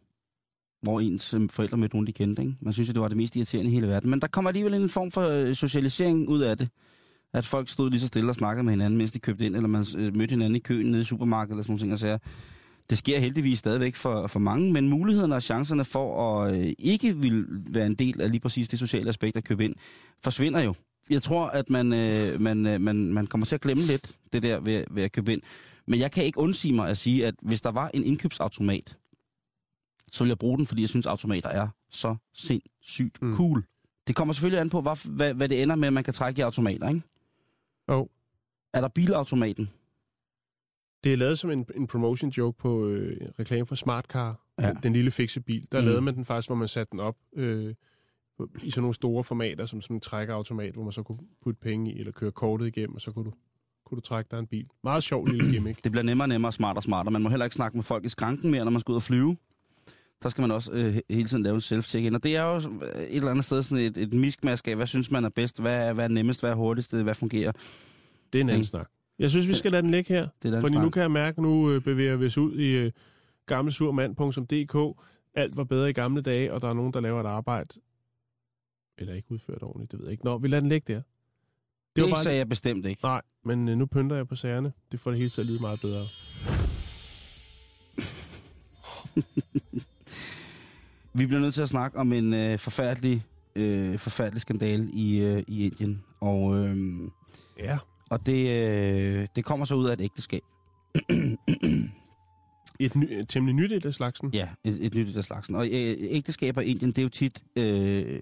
[0.85, 2.41] Hvor ens øhm, forældre mødte nogen, de kendte.
[2.41, 2.55] Ikke?
[2.61, 4.09] Man synes jo, det var det mest irriterende i hele verden.
[4.09, 6.69] Men der kommer alligevel en form for øh, socialisering ud af det.
[7.33, 9.67] At folk stod lige så stille og snakkede med hinanden, mens de købte ind, eller
[9.67, 12.17] man øh, mødte hinanden i køen nede i supermarkedet, eller sådan nogle ting og sager.
[12.89, 17.17] Det sker heldigvis stadigvæk for, for mange, men mulighederne og chancerne for at øh, ikke
[17.17, 19.75] vil være en del af lige præcis det sociale aspekt at købe ind,
[20.23, 20.73] forsvinder jo.
[21.09, 24.43] Jeg tror, at man, øh, man, øh, man, man kommer til at glemme lidt det
[24.43, 25.41] der ved, ved at købe ind.
[25.87, 28.97] Men jeg kan ikke undsige mig at sige, at hvis der var en indkøbsautomat,
[30.15, 33.33] så vil jeg bruge den, fordi jeg synes, automater er så sindssygt Mm.
[33.33, 33.63] cool.
[34.07, 36.39] Det kommer selvfølgelig an på, hvad, hvad, hvad det ender med, at man kan trække
[36.39, 37.01] i automater, ikke?
[37.89, 38.09] Jo.
[38.73, 39.69] Er der bilautomaten?
[41.03, 44.41] Det er lavet som en, en promotion joke på øh, reklame for Smartcar.
[44.59, 44.67] Ja.
[44.67, 44.73] Ja.
[44.83, 45.67] Den lille fikse bil.
[45.71, 45.85] Der Mm.
[45.85, 47.73] lavede man den faktisk, hvor man satte den op øh,
[48.63, 51.93] i sådan nogle store formater, som sådan en trækautomat, hvor man så kunne putte penge
[51.93, 53.33] i, eller køre kortet igennem, og så kunne du,
[53.85, 54.67] kunne du trække dig en bil.
[54.83, 55.83] Meget sjov lille gimmick.
[55.83, 57.11] Det bliver nemmere og nemmere, smartere og smartere.
[57.11, 59.03] Man må heller ikke snakke med folk i skranken mere, når man skal ud og
[59.03, 59.37] flyve.
[60.25, 62.15] Der skal man også øh, hele tiden lave en self-check-in.
[62.15, 65.11] Og det er jo et eller andet sted sådan et, et miskmask af, hvad synes
[65.11, 67.51] man er bedst, hvad er, hvad er nemmest, hvad er hurtigst, hvad fungerer.
[68.33, 68.87] Det er en anden snak.
[69.19, 70.27] Jeg synes, vi skal lade den ligge her.
[70.43, 70.83] Det er Fordi snak.
[70.83, 72.91] nu kan jeg mærke, nu øh, bevæger vi os ud i øh,
[73.45, 75.01] gammelsurmand.dk.
[75.35, 77.79] Alt var bedre i gamle dage, og der er nogen, der laver et arbejde,
[78.97, 80.25] eller ikke udført ordentligt, det ved jeg ikke.
[80.25, 81.01] Nå, vi lader den ligge der.
[81.95, 82.99] Det, var det bare- sagde jeg bestemt ikke.
[83.03, 84.73] Nej, men øh, nu pynter jeg på sagerne.
[84.91, 86.07] Det får det hele til at lyde meget bedre.
[91.17, 93.25] Vi bliver nødt til at snakke om en øh, forfærdelig,
[93.55, 96.03] øh, forfærdelig skandale i, øh, i Indien.
[96.21, 96.77] Og, øh,
[97.59, 97.77] Ja.
[98.09, 100.41] og det, øh, det kommer så ud af et ægteskab.
[102.79, 104.29] Et, ny, et temmelig nyt et af slagsen.
[104.33, 105.55] Ja, et, et nyt af slagsen.
[105.55, 108.21] Og øh, ægteskaber i Indien, det er jo tit øh,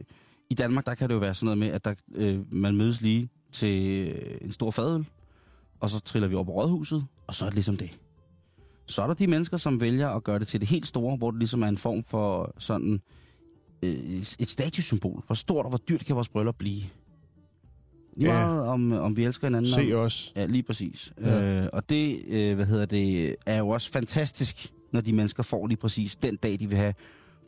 [0.50, 3.02] i Danmark, der kan det jo være sådan noget med, at der, øh, man mødes
[3.02, 4.08] lige til
[4.42, 5.06] en stor fadøl,
[5.80, 8.00] og så triller vi op på rådhuset, og så er det ligesom det.
[8.86, 11.32] Så er der de mennesker, som vælger at gøre det til det helt store, hvor
[11.32, 13.02] det ligesom er en form for sådan
[13.84, 13.94] øh,
[14.40, 15.24] et statussymbol.
[15.26, 16.82] Hvor stort og hvor dyrt kan vores bryllup blive.
[18.18, 18.46] Lige Ja.
[18.46, 19.72] meget om, om vi elsker hinanden.
[19.72, 20.34] Se om, os.
[20.36, 21.14] Ja, lige præcis.
[21.22, 21.62] Ja.
[21.64, 25.68] Øh, og det, øh, hvad hedder det, er jo også fantastisk, når de mennesker får
[25.68, 26.94] lige præcis den dag, de vil have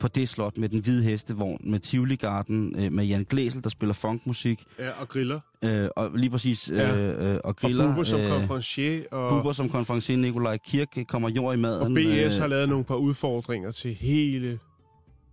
[0.00, 3.68] på det slot med den hvide hestevogn, med Tivoli Garden, øh, med Jan Glæsel, der
[3.68, 5.40] spiller funkmusik, Ja, og griller.
[5.64, 6.96] øh, og lige præcis, øh, Ja.
[6.98, 7.84] øh, og griller.
[7.84, 9.02] og Bubber som øh, konferencier.
[9.12, 11.82] Og, Bubber som konferencier, Nikolaj Kirk kommer jord i maden.
[11.82, 14.58] og BS øh, har lavet nogle par udfordringer til hele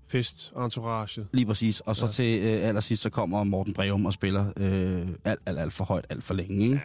[0.07, 1.27] festentouraget.
[1.33, 1.79] Lige præcis.
[1.79, 2.07] Og så Ja.
[2.07, 2.11] ja.
[2.11, 6.05] til øh, allersidst, så kommer Morten Breum og spiller øh, alt, alt, alt for højt,
[6.09, 6.65] alt for længe.
[6.65, 6.79] Ikke?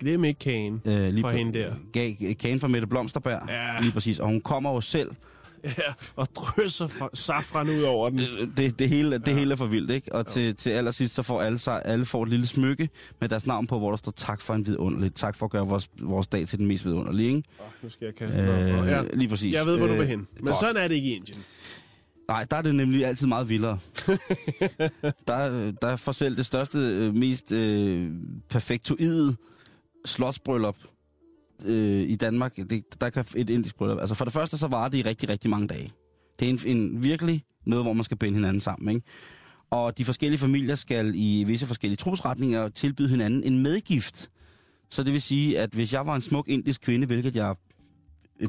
[0.00, 0.80] Glem ikke kagen.
[0.84, 1.74] Øh, lige på- hende der.
[2.40, 3.42] Kagen fra Mette Blomsterberg.
[3.48, 3.80] Ja.
[3.80, 4.18] Lige præcis.
[4.18, 5.10] Og hun kommer jo selv.
[5.64, 8.20] Ja, og drysser fra safran ud over den.
[8.20, 9.32] Øh, Det, det, hele, det Ja.
[9.34, 10.14] hele er for vildt, ikke?
[10.14, 12.88] Og til, til allersidst, så får alle, sig, alle får et lille smykke
[13.20, 15.14] med deres navn på, hvor der står tak for en vidunderlig.
[15.14, 17.42] Tak for at gøre vores, vores dag til den mest vidunderlige, ikke?
[17.58, 18.84] Oh, nu skal jeg kaste op.
[18.84, 19.54] Øh, Ja, Lige præcis.
[19.54, 20.26] jeg ved, hvor du Øh, vil hen.
[20.40, 21.38] Men sådan er det ikke i Indien.
[22.28, 23.78] Nej, der er det nemlig altid meget vildere.
[25.28, 28.10] der, der er for selv det største, øh, mest øh,
[28.48, 29.36] perfektoide
[30.06, 30.76] slotsbryllup
[31.64, 32.56] øh, i Danmark.
[32.56, 33.98] Det, der kan et indisk bryllup.
[33.98, 35.90] Altså for det første, så varer det i rigtig, rigtig mange dage.
[36.40, 39.06] Det er en, en virkelig noget, hvor man skal binde hinanden sammen, ikke?
[39.70, 44.30] Og de forskellige familier skal i visse forskellige trosretninger tilbyde hinanden en medgift.
[44.90, 47.56] Så det vil sige, at hvis jeg var en smuk indisk kvinde, hvilket jeg et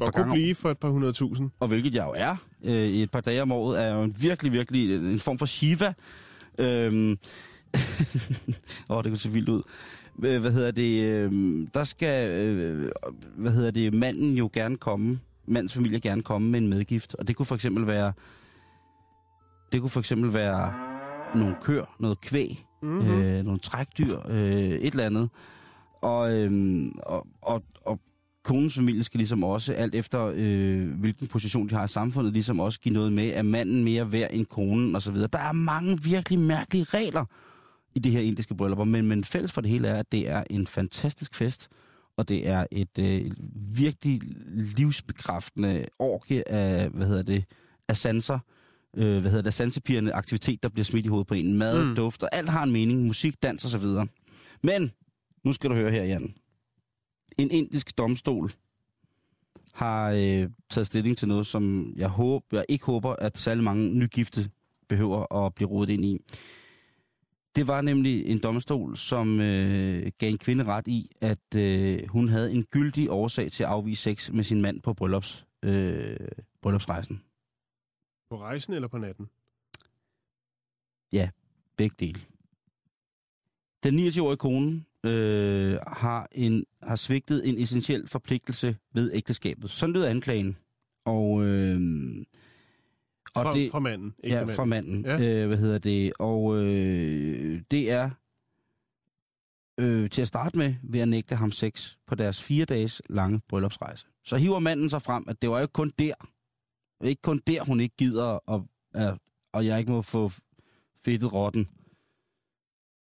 [0.00, 1.50] par kunne gange blive for et par hundrede tusind.
[1.60, 4.16] og hvilket jeg jo er øh, i et par dage om året, er jo en
[4.20, 5.94] virkelig, virkelig en form for Shiva.
[6.58, 7.18] Øhm,
[8.90, 9.62] Åh, det kunne se vildt ud.
[10.22, 11.04] Øh, Hvad hedder det?
[11.04, 12.90] Øh, der skal, øh,
[13.36, 17.14] hvad hedder det, manden jo gerne komme, mandens familie gerne komme med en medgift.
[17.14, 18.12] Og det kunne for eksempel være,
[19.72, 20.72] det kunne for eksempel være
[21.34, 23.10] nogle køer, noget kvæg, Mm-hmm.
[23.22, 25.28] øh, nogle trækdyr, øh, et eller andet.
[26.02, 28.00] Og, øh, og, og, og
[28.44, 32.60] konens familie skal ligesom også, alt efter øh, hvilken position de har i samfundet, ligesom
[32.60, 35.14] også give noget med, at manden mere værd end konen osv.
[35.16, 37.24] Der er mange virkelig mærkelige regler
[37.94, 40.44] i det her indiske bryllupper, men, men fælles for det hele er, at det er
[40.50, 41.68] en fantastisk fest,
[42.16, 43.30] og det er et øh,
[43.76, 44.20] virkelig
[44.76, 47.44] livsbekræftende orgie af, hvad hedder det,
[47.88, 48.38] af sanser,
[48.96, 51.58] øh, hvad hedder det, sansepirrende aktivitet, der bliver smidt i hovedet på en.
[51.58, 51.96] Mad, mm.
[51.96, 54.06] duft, og alt har en mening, musik, dans og så videre.
[54.62, 54.90] Men,
[55.44, 56.34] nu skal du høre her, Jan.
[57.38, 58.52] En indisk domstol
[59.72, 63.98] har øh, taget stilling til noget, som jeg, håber, jeg ikke håber, at særlig mange
[63.98, 64.50] nygifte
[64.88, 66.18] behøver at blive rodet ind i.
[67.56, 72.28] Det var nemlig en domstol, som øh, gav en kvinde ret i, at øh, hun
[72.28, 76.16] havde en gyldig årsag til at afvise sex med sin mand på bryllups, øh,
[76.62, 77.22] bryllupsrejsen.
[78.30, 79.28] På rejsen eller på natten?
[81.76, 82.20] Begge dele.
[83.82, 89.70] Den 29-årige kone øh, har, en, har svigtet en essentiel forpligtelse ved ægteskabet.
[89.70, 90.56] Sådan lyder anklagen.
[91.04, 91.80] Og, øh,
[93.36, 94.56] Fra, og det, fra manden, ikke ja, manden.
[94.56, 95.04] fra manden.
[95.04, 95.18] Ja.
[95.20, 96.12] Øh, hvad hedder det?
[96.18, 98.10] Og øh, det er
[99.80, 103.40] øh, til at starte med ved at nægte ham sex på deres fire dages lange
[103.48, 104.06] bryllupsrejse.
[104.24, 106.14] Så hiver manden sig frem, at det var jo ikke kun der.
[107.04, 109.18] Ikke kun der, hun ikke gider, og, og,
[109.52, 110.30] og jeg ikke må få
[111.04, 111.68] fedtet rotten.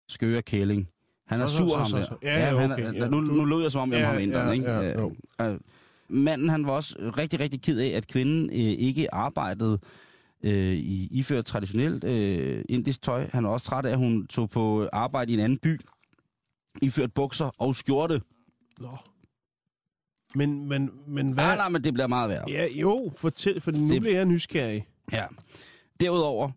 [0.09, 0.89] Skøre kælling.
[1.27, 2.03] Han er Så, sur, så, ham så, der.
[2.03, 2.15] så.
[2.23, 3.07] Ja, ja, han okay, er, ja.
[3.07, 4.71] nu, nu lød jeg som om, jeg Ja, var ham inderen, ja, ikke?
[4.71, 5.15] ja, Øh, jo.
[5.45, 5.59] øh,
[6.07, 9.79] manden, han var også rigtig, rigtig ked af, at kvinden øh, ikke arbejdede
[10.43, 13.29] øh, i iført traditionelt øh, indisk tøj.
[13.33, 15.79] Han var også træt af, at hun tog på arbejde i en anden by,
[16.81, 18.21] iført bukser og skjorte.
[18.79, 18.97] Nå.
[20.35, 21.43] Men, men, men hvad...
[21.43, 22.45] Nej, nej, men det bliver meget værre.
[22.49, 24.87] Ja, jo, fortæl, for nu Det- bliver jeg nysgerrig.
[25.11, 25.25] Ja.
[25.99, 26.51] Derudover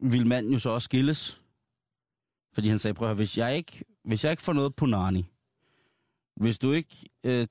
[0.00, 1.40] ville manden jo så også skilles.
[2.54, 4.86] Fordi han sagde, prøv at høre, hvis jeg ikke, hvis jeg ikke får noget på
[4.86, 5.26] Nani,
[6.36, 7.46] hvis du ikke øh,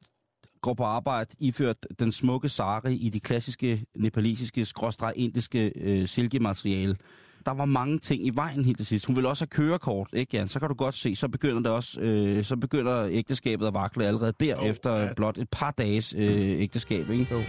[0.62, 6.96] går på arbejde iført den smukke sari i de klassiske nepalesiske, skråstreg indiske øh, silkemateriale,
[7.46, 9.06] der var mange ting i vejen helt til sidst.
[9.06, 10.48] Hun ville også have kørekort, ikke Jan?
[10.48, 14.06] Så kan du godt se, så begynder det også, øh, så begynder ægteskabet at vakle
[14.06, 15.14] allerede der, Jo, efter ja.
[15.14, 17.28] blot et par dages øh, ægteskab, ikke?
[17.32, 17.42] Jo.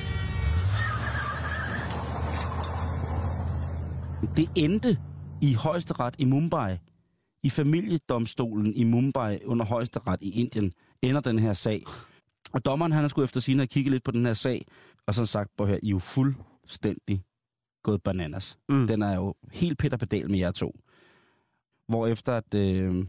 [4.37, 4.99] Det endte
[5.43, 6.77] i højesteret i Mumbai.
[7.43, 11.83] I familiedomstolen i Mumbai under højesteret i Indien ender den her sag.
[12.53, 14.67] Og dommeren han har skulle efter sine have kigget lidt på den her sag,
[15.07, 17.23] og så sagt, på her, I er jo fuldstændig
[17.83, 18.59] gået bananas.
[18.69, 18.87] Mm.
[18.87, 20.81] Den er jo helt Peter Pedal med jer to.
[21.89, 23.07] Hvorefter at, øh,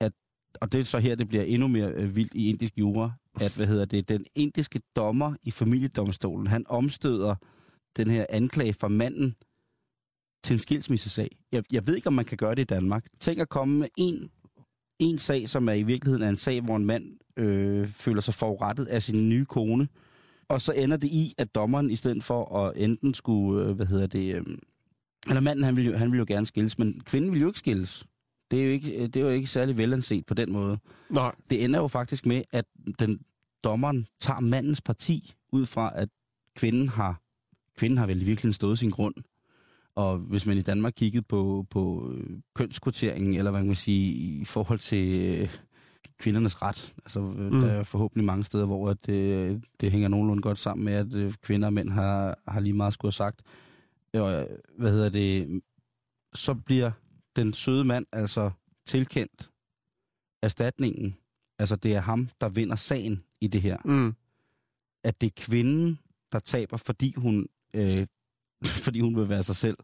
[0.00, 0.12] at,
[0.60, 3.56] og det er så her, det bliver endnu mere øh, vildt i indisk jura, at,
[3.56, 7.34] hvad hedder det, den indiske dommer i familiedomstolen, han omstøder
[7.96, 9.36] den her anklage fra manden,
[10.44, 11.28] til en skilsmissesag.
[11.52, 13.06] Jeg, jeg ved ikke, om man kan gøre det i Danmark.
[13.20, 14.30] Tænk at komme med en,
[15.00, 17.04] en sag, som er i virkeligheden er en sag, hvor en mand
[17.36, 19.88] øh, føler sig forurettet af sin nye kone,
[20.48, 23.86] og så ender det i, at dommeren i stedet for at enten skulle, øh, hvad
[23.86, 24.42] hedder det, øh,
[25.28, 27.58] eller manden, han ville, jo, han ville jo gerne skilles, men kvinden ville jo ikke
[27.58, 28.06] skilles.
[28.50, 30.78] Det er jo ikke, det er jo ikke særlig velanset på den måde.
[31.10, 32.64] Nej, Det ender jo faktisk med, at
[32.98, 33.20] den
[33.64, 36.08] dommeren tager mandens parti ud fra, at
[36.56, 37.20] kvinden har,
[37.76, 39.14] kvinden har vel i virkeligheden stået sin grund.
[39.94, 44.12] Og hvis man i Danmark kiggede på, på øh, kønskvoteringen, eller hvad man kan sige,
[44.12, 45.56] i forhold til øh,
[46.18, 47.60] kvindernes ret, altså øh, Mm.
[47.60, 51.14] der er forhåbentlig mange steder, hvor at, øh, det hænger nogenlunde godt sammen med, at
[51.14, 53.40] øh, kvinder og mænd har, har lige meget skulle have sagt.
[54.14, 54.48] Og,
[54.78, 55.60] hvad hedder det?
[56.34, 56.90] Så bliver
[57.36, 58.50] den søde mand altså
[58.86, 59.50] tilkendt
[60.42, 61.16] erstatningen.
[61.58, 63.76] Altså det er ham, der vinder sagen i det her.
[63.84, 64.14] mm.
[65.04, 65.98] At det er kvinden,
[66.32, 68.06] der taber, fordi hun, øh,
[68.84, 69.76] fordi hun vil være sig selv.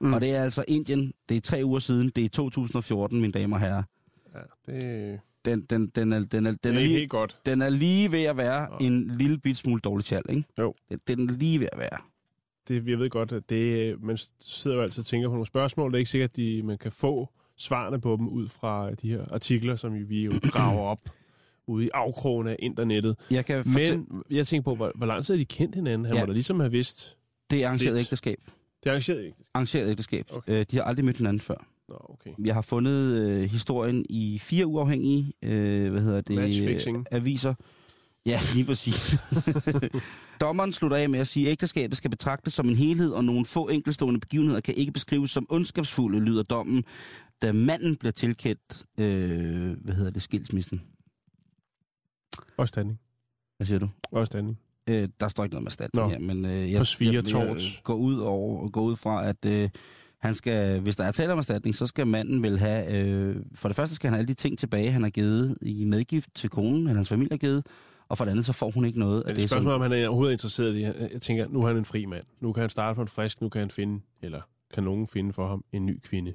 [0.00, 0.12] Mm.
[0.12, 1.12] Og det er altså Indien.
[1.28, 2.08] Det er tre uger siden.
[2.16, 3.82] Det er 2014, mine damer og herrer.
[4.34, 7.36] ja, det, Den, den, den, er, den, er, den, det er, er lige, helt godt.
[7.46, 8.76] den er lige ved at være Nå.
[8.86, 10.44] en lille bit smule dårlig tjal, ikke?
[10.58, 10.74] Jo.
[10.90, 11.98] Den, den er lige ved at være.
[12.68, 15.90] Det, jeg ved godt, at det, man sidder jo altid og tænker på nogle spørgsmål.
[15.90, 19.08] Det er ikke sikkert, at de, man kan få svarene på dem ud fra de
[19.08, 20.98] her artikler, som vi jo graver op
[21.66, 23.16] ude i afkrogen af internettet.
[23.30, 26.04] Jeg kan fortælle, Men jeg tænker på, hvor, hvor lang tid har de kendt hinanden?
[26.04, 26.18] Han ja.
[26.20, 26.24] Ja.
[26.24, 27.16] må da ligesom have vidst.
[27.54, 28.06] Det er arrangeret lidt.
[28.06, 28.38] ægteskab.
[28.82, 29.36] Det er arrangeret ikke.
[29.54, 30.26] Arrangeret ægteskab.
[30.30, 30.52] Okay.
[30.52, 31.66] Øh, de har aldrig mødt hinanden før.
[31.88, 32.30] Nå, okay.
[32.44, 37.06] Jeg har fundet øh, historien i fire uafhængige øh, hvad hedder det, Matchfixing.
[37.10, 37.54] aviser.
[38.26, 39.16] Ja, lige præcis.
[40.40, 43.44] Dommeren slutter af med at sige, at ægteskabet skal betragtes som en helhed, og nogle
[43.46, 46.84] få enkelstående begivenheder kan ikke beskrives som ondskabsfulde, lyder dommen,
[47.42, 50.82] da manden bliver tilkendt, øh, hvad hedder det, skilsmissen.
[52.56, 53.00] Og standing.
[53.56, 53.88] Hvad siger du?
[54.12, 54.58] Og standing.
[54.86, 57.80] Øh, der står ikke noget med erstatning her, men øh, jeg, jeg, jeg torts.
[57.84, 59.70] går ud, over, går ud fra, at øh,
[60.20, 63.68] han skal, hvis der er tale om erstatning, så skal manden vel have, øh, for
[63.68, 66.50] det første skal han have alle de ting tilbage, han har givet i medgift til
[66.50, 67.66] konen, eller hans familie har givet,
[68.08, 69.72] og for det andet, så får hun ikke noget Er af det et det, spørgsmål,
[69.72, 69.82] som...
[69.82, 70.82] om han er overhovedet interesseret i?
[70.82, 72.24] Jeg tænker, nu er han en fri mand.
[72.40, 73.40] Nu kan han starte på en frisk.
[73.40, 74.40] Nu kan han finde, eller
[74.74, 76.32] kan nogen finde for ham, en ny kvinde,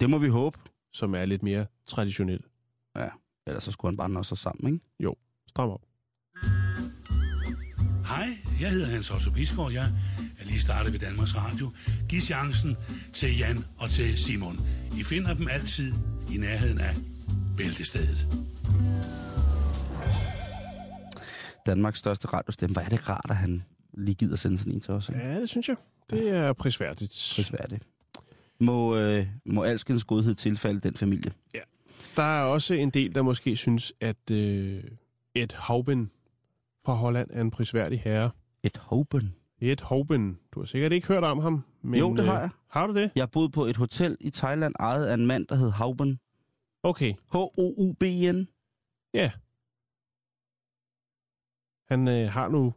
[0.00, 0.58] Det må vi håbe.
[0.92, 2.40] som er lidt mere traditionel.
[3.46, 5.16] Ellers så skulle han bare nå sig sammen, ikke?
[5.48, 5.80] Stram op.
[8.08, 9.72] Hej, jeg hedder Hans Otto Bisgaard.
[9.72, 9.92] Jeg
[10.40, 11.70] er lige startet ved Danmarks Radio.
[12.08, 12.76] Giv chancen
[13.12, 14.60] til Jan og til Simon.
[14.98, 15.92] I finder dem altid
[16.32, 16.94] i nærheden af
[17.56, 18.26] Bæltestedet.
[21.66, 22.72] Danmarks største radiostemme.
[22.72, 23.62] Hvor er det rart, at han
[23.94, 25.08] lige gider sende sådan en til os.
[25.08, 25.20] Ikke?
[25.20, 25.76] Ja, det synes jeg.
[26.10, 27.32] Det er prisværdigt.
[27.34, 27.82] Prisværdigt.
[28.60, 31.32] Må, øh, må alskens godhed tilfalde den familie.
[32.16, 34.84] Der er også en del, der måske synes, at øh,
[35.34, 36.10] Ed Hauben
[36.88, 38.30] fra Holland er en prisværdig herre.
[38.62, 39.34] Et håben.
[39.60, 40.38] Ed Hauben.
[40.52, 41.64] Du har sikkert ikke hørt om ham.
[41.82, 42.50] Men, Jo, det har øh, jeg.
[42.68, 43.10] Har du det?
[43.16, 46.18] Jeg boede på et hotel i Thailand, ejet af en mand, der hed Hauben.
[46.82, 47.14] Okay.
[47.32, 48.48] H-O-U-B-N.
[49.14, 49.30] Ja.
[51.88, 52.74] Han øh, har nu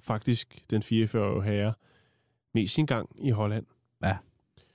[0.00, 1.74] faktisk den 44-årige herre
[2.54, 3.66] med sin gang i Holland.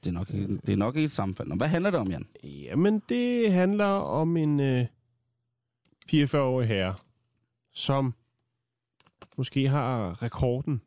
[0.03, 1.57] Det er nok, ikke- det er nok ikke et sammenfald.
[1.57, 2.27] Hvad handler det om, Jan?
[2.43, 4.85] Jamen, det handler om en øh,
[6.11, 6.95] 44-årig herre,
[7.73, 8.13] som
[9.39, 10.81] måske har rekorden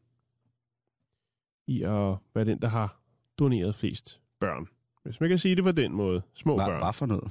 [1.67, 3.01] i at være den, der har
[3.39, 4.69] doneret flest børn.
[5.03, 6.23] Hvis man kan sige det på den måde.
[6.35, 6.83] Små Hvad, børn.
[6.83, 7.31] hvad for noget?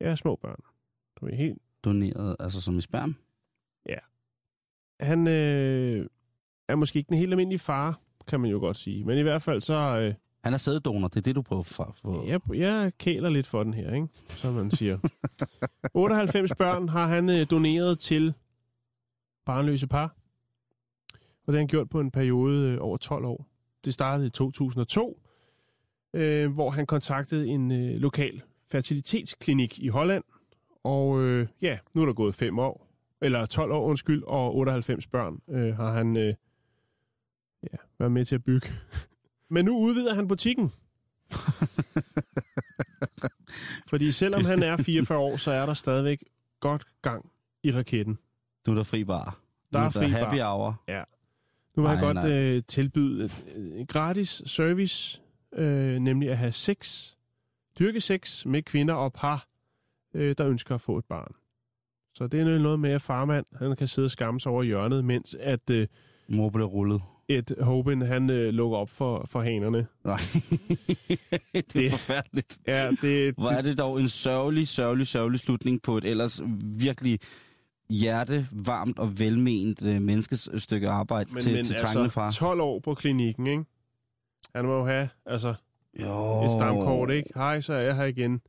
[0.00, 0.60] Ja, små børn.
[1.20, 1.58] Du er helt...
[1.84, 3.16] Doneret, altså som i sperm?
[5.00, 6.06] Han øh,
[6.68, 9.04] er måske ikke den helt almindelige far, kan man jo godt sige.
[9.04, 9.74] Men i hvert fald så...
[9.74, 11.92] Øh, Han er sæddonor, det er det, du prøver for.
[11.94, 12.24] for.
[12.24, 14.08] Jeg, jeg kæler lidt for den her, ikke?
[14.28, 14.98] som man siger.
[15.94, 18.34] 98 børn har han øh, doneret til
[19.46, 20.16] barnløse par.
[21.46, 23.46] Og det har han gjort på en periode øh, over 12 år.
[23.84, 25.22] Det startede i 2002,
[26.14, 30.24] øh, hvor han kontaktede en øh, lokal fertilitetsklinik i Holland.
[30.84, 32.88] Og øh, ja, nu er der gået 5 år,
[33.20, 36.34] eller 12 år, undskyld, og 98 børn øh, har han øh,
[37.62, 38.68] ja, været med til at bygge.
[39.50, 40.72] Men nu udvider han butikken.
[43.90, 46.24] Fordi selvom han er 44 år, så er der stadigvæk
[46.60, 47.30] godt gang
[47.62, 48.18] i raketten.
[48.66, 49.38] Nu er der fri bar.
[49.72, 50.56] Der nu er fri happy bar.
[50.56, 50.82] hour.
[51.76, 52.32] Nu vil Nej, jeg godt nej.
[52.56, 55.20] øh, tilbyde et, øh, gratis service,
[55.54, 57.10] øh, nemlig at have sex,
[57.78, 59.46] dyrke sex med kvinder og par,
[60.14, 61.32] øh, der ønsker at få et barn.
[62.14, 65.04] Så det er noget med, at farmand han kan sidde og skamme sig over hjørnet,
[65.04, 65.86] mens at øh,
[66.28, 67.02] Mor blev rullet.
[67.28, 69.86] Ed Hoben han øh, lukker op for, for hanerne.
[70.04, 70.16] Nej.
[71.52, 72.58] det er Det- forfærdeligt.
[72.66, 76.40] Ja, det, Hvor er det dog en sørgelig, sørgelig, sørgelig slutning på et ellers
[76.78, 77.18] virkelig
[77.88, 82.30] hjertevarmt og velment øh, menneskes stykke arbejde men, til, men til altså, far.
[82.30, 83.64] 12 år på klinikken, ikke?
[84.54, 85.54] Han må jo have, altså,
[86.00, 86.44] Jo.
[86.44, 87.30] et stamkort, ikke?
[87.34, 88.40] Hej, så er jeg her igen.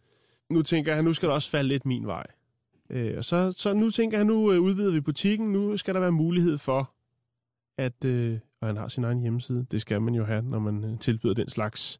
[0.50, 2.26] Nu tænker jeg, nu skal der også falde lidt min vej.
[2.90, 5.52] Øh, og så, så nu tænker jeg, nu øh, udvider vi butikken.
[5.52, 6.92] Nu skal der være mulighed for,
[7.78, 8.06] at...
[8.06, 9.66] Øh, og han har sin egen hjemmeside.
[9.72, 12.00] Det skal man jo have, når man øh, tilbyder den slags.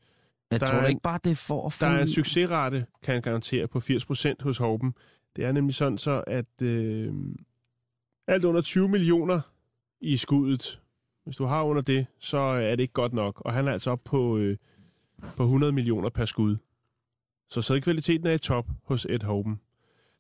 [0.52, 1.78] Jeg der tror er ikke bare, det er for at.
[1.80, 4.94] Der er en succesrate, kan jeg garantere, på 80% hos Hoben.
[5.38, 7.14] Det er nemlig sådan så, at øh,
[8.28, 9.42] alt under 20 millioner
[10.02, 10.82] i skuddet,
[11.24, 13.42] hvis du har under det, så er det ikke godt nok.
[13.46, 14.58] Og han er altså op på, øh,
[15.38, 16.58] på 100 millioner per skud.
[17.50, 19.62] Så sædkvaliteten er i top hos Ed Hoben.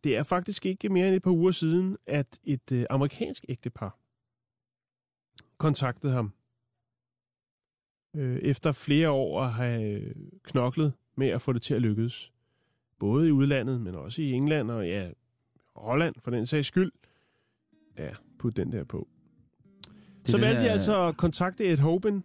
[0.04, 4.00] Det er faktisk ikke mere end et par uger siden, at et øh, amerikansk ægtepar
[5.58, 6.34] kontaktede ham.
[8.16, 12.32] Øh, efter flere år at have knoklet med at få det til at lykkes.
[13.00, 15.12] Både i udlandet, men også i England og ja,
[15.76, 16.92] Holland for den sags skyld.
[17.98, 19.08] Ja, put den der på.
[20.22, 22.24] Det Så valgte de her- altså at kontakte Ed Hoban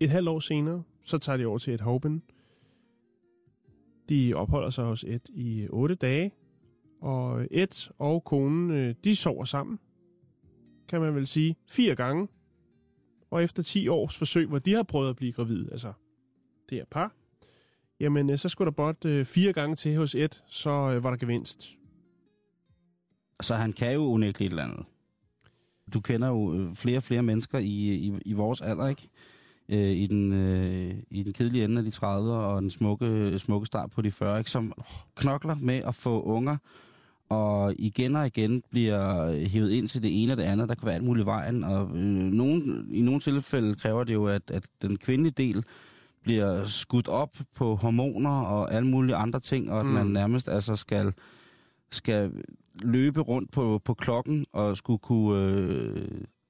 [0.00, 0.82] et halvt år senere.
[1.04, 2.22] Så tager de over til Ed Hoban.
[4.08, 6.32] De opholder sig hos Ed i otte dage.
[7.00, 9.78] Og Ed og konen, øh, de sover sammen,
[10.88, 12.28] kan man vel sige, fire gange.
[13.30, 15.92] Og efter 10 års forsøg, hvor de har prøvet at blive gravid, altså
[16.70, 17.14] det er par,
[18.00, 21.10] jamen øh, så skulle der bot øh, fire gange til hos et, så øh, var
[21.10, 21.68] der gevinst.
[23.40, 24.86] Så han kan jo unægteligt et eller andet.
[25.94, 29.08] Du kender jo øh, flere og flere mennesker i, øh, i, i vores alder, ikke?
[29.68, 33.66] Øh, I, den, øh, I den kedelige ende af de 30'ere og den smukke, smukke
[33.66, 34.50] start på de 40, ikke?
[34.50, 34.72] Som
[35.14, 36.56] knokler med at få unger,
[37.28, 40.68] og igen og igen bliver hævet ind til det ene og det andet.
[40.68, 44.26] Der kan være alt muligt vejen, og øh, nogen, i nogle tilfælde kræver det jo,
[44.26, 45.64] at, at den kvindelige del
[46.28, 49.92] bliver skudt op på hormoner og alle mulige andre ting, og at Mm.
[49.92, 51.12] man nærmest altså skal,
[51.92, 52.30] skal
[52.82, 55.92] løbe rundt på, på klokken og skulle kunne øh,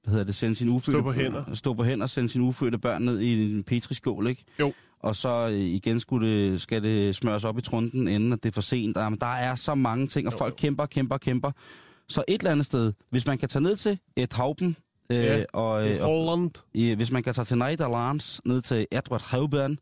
[0.03, 1.43] hvad hedder det, sende sin ufødte, Stå på hænder.
[1.53, 4.43] stå på hænder og sende sine ufødte børn ned i en petriskål, ikke?
[4.59, 4.73] Jo.
[4.99, 8.49] Og så øh, igen skulle det, skal det smøres op i trunden, inden at det
[8.49, 8.95] er for sent.
[8.95, 10.55] Der, der er så mange ting, og Jo, folk jo.
[10.55, 11.51] kæmper, kæmper, kæmper.
[12.09, 14.75] Så et eller andet sted, hvis man kan tage ned til et hauben,
[15.11, 16.51] øh, Ja, og, I øh, og Holland.
[16.73, 19.79] i, hvis man kan tage til Nederlands, ned til Edward Hauben,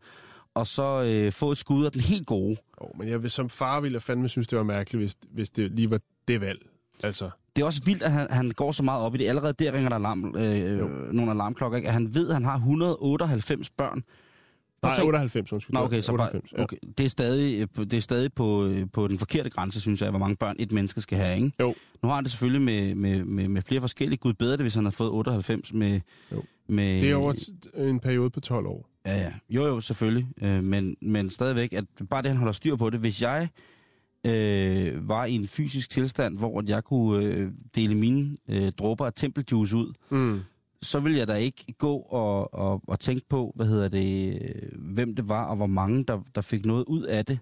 [0.53, 2.57] og så øh, få et skud af den helt gode.
[2.77, 5.49] Oh, men jeg vil, som far ville jeg fandme synes, det var mærkeligt, hvis, hvis
[5.49, 6.59] det lige var det valg.
[7.03, 9.27] Altså, Det er også vildt, at han, han går så meget op i det.
[9.27, 10.87] Allerede der ringer der alarm, øh, Jo.
[11.11, 11.77] nogle alarmklokker.
[11.77, 11.87] Ikke?
[11.87, 14.03] At han ved, at han har 198 børn.
[14.83, 15.73] Nej, tænk- 98, undskyld.
[15.73, 16.77] Nå, okay, så 98, bare, okay.
[16.97, 20.09] Det er stadig, øh, det er stadig på, øh, på den forkerte grænse, synes jeg,
[20.09, 21.51] hvor mange børn et menneske skal have, ikke?
[21.59, 21.75] Jo.
[22.03, 24.17] Nu har han det selvfølgelig med, med, med, med flere forskellige.
[24.17, 25.99] Gud bedre det, hvis han har fået 98 med...
[26.31, 26.43] Jo.
[26.67, 27.33] med Det er over
[27.75, 28.89] en periode på 12 år.
[29.05, 29.31] Ja, ja.
[29.49, 30.27] Jo, jo, selvfølgelig.
[30.41, 32.99] Øh, men, men stadigvæk, at bare det, han holder styr på det.
[32.99, 33.49] Hvis jeg
[34.25, 39.13] øh, var i en fysisk tilstand, hvor jeg kunne øh, dele mine øh, dråber af
[39.15, 40.39] tempeljuice ud, Mm.
[40.81, 44.79] Så vil jeg da ikke gå og, og, og tænke på, hvad hedder det, øh,
[44.93, 47.39] hvem det var, og hvor mange, der, der fik noget ud af det.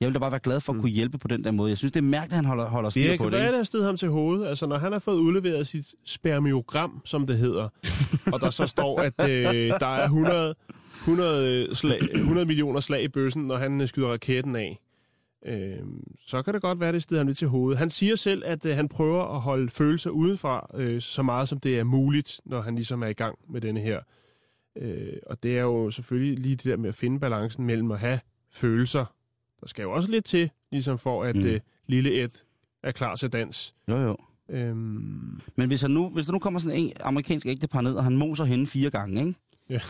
[0.00, 0.80] Jeg vil da bare være glad for at Mm.
[0.82, 1.70] kunne hjælpe på den der måde.
[1.70, 3.32] Jeg synes, det er mærkeligt, at han holder, holder styr Det på det.
[3.32, 3.50] være, ikke?
[3.50, 4.46] det har stedet ham til hovedet.
[4.46, 7.68] Altså, når han har fået udleveret sit spermiogram, som det hedder,
[8.32, 10.54] og der så står, at øh, der er 100,
[11.02, 14.78] 100, slag, 100 millioner slag i bøssen, når han øh, skyder raketten af,
[15.46, 15.78] øh,
[16.26, 17.78] så kan det godt være, det stedet ham lidt til hovedet.
[17.78, 21.60] Han siger selv, at øh, han prøver at holde følelser udenfra, øh, så meget som
[21.60, 24.00] det er muligt, når han ligesom er i gang med denne her.
[24.76, 27.98] Øh, og det er jo selvfølgelig lige det der med at finde balancen mellem at
[27.98, 28.20] have
[28.52, 29.04] følelser.
[29.60, 31.46] Der skal jo også lidt til, ligesom for at mm.
[31.46, 32.30] øh, lille Ed
[32.82, 33.74] er klar til dans.
[33.88, 34.16] Jo, jo.
[34.50, 38.04] Øhm, Men hvis, han nu, hvis der nu kommer sådan en amerikansk ægtepar ned, og
[38.04, 39.34] han moser hende fire gange, ikke?
[39.70, 39.80] Ja.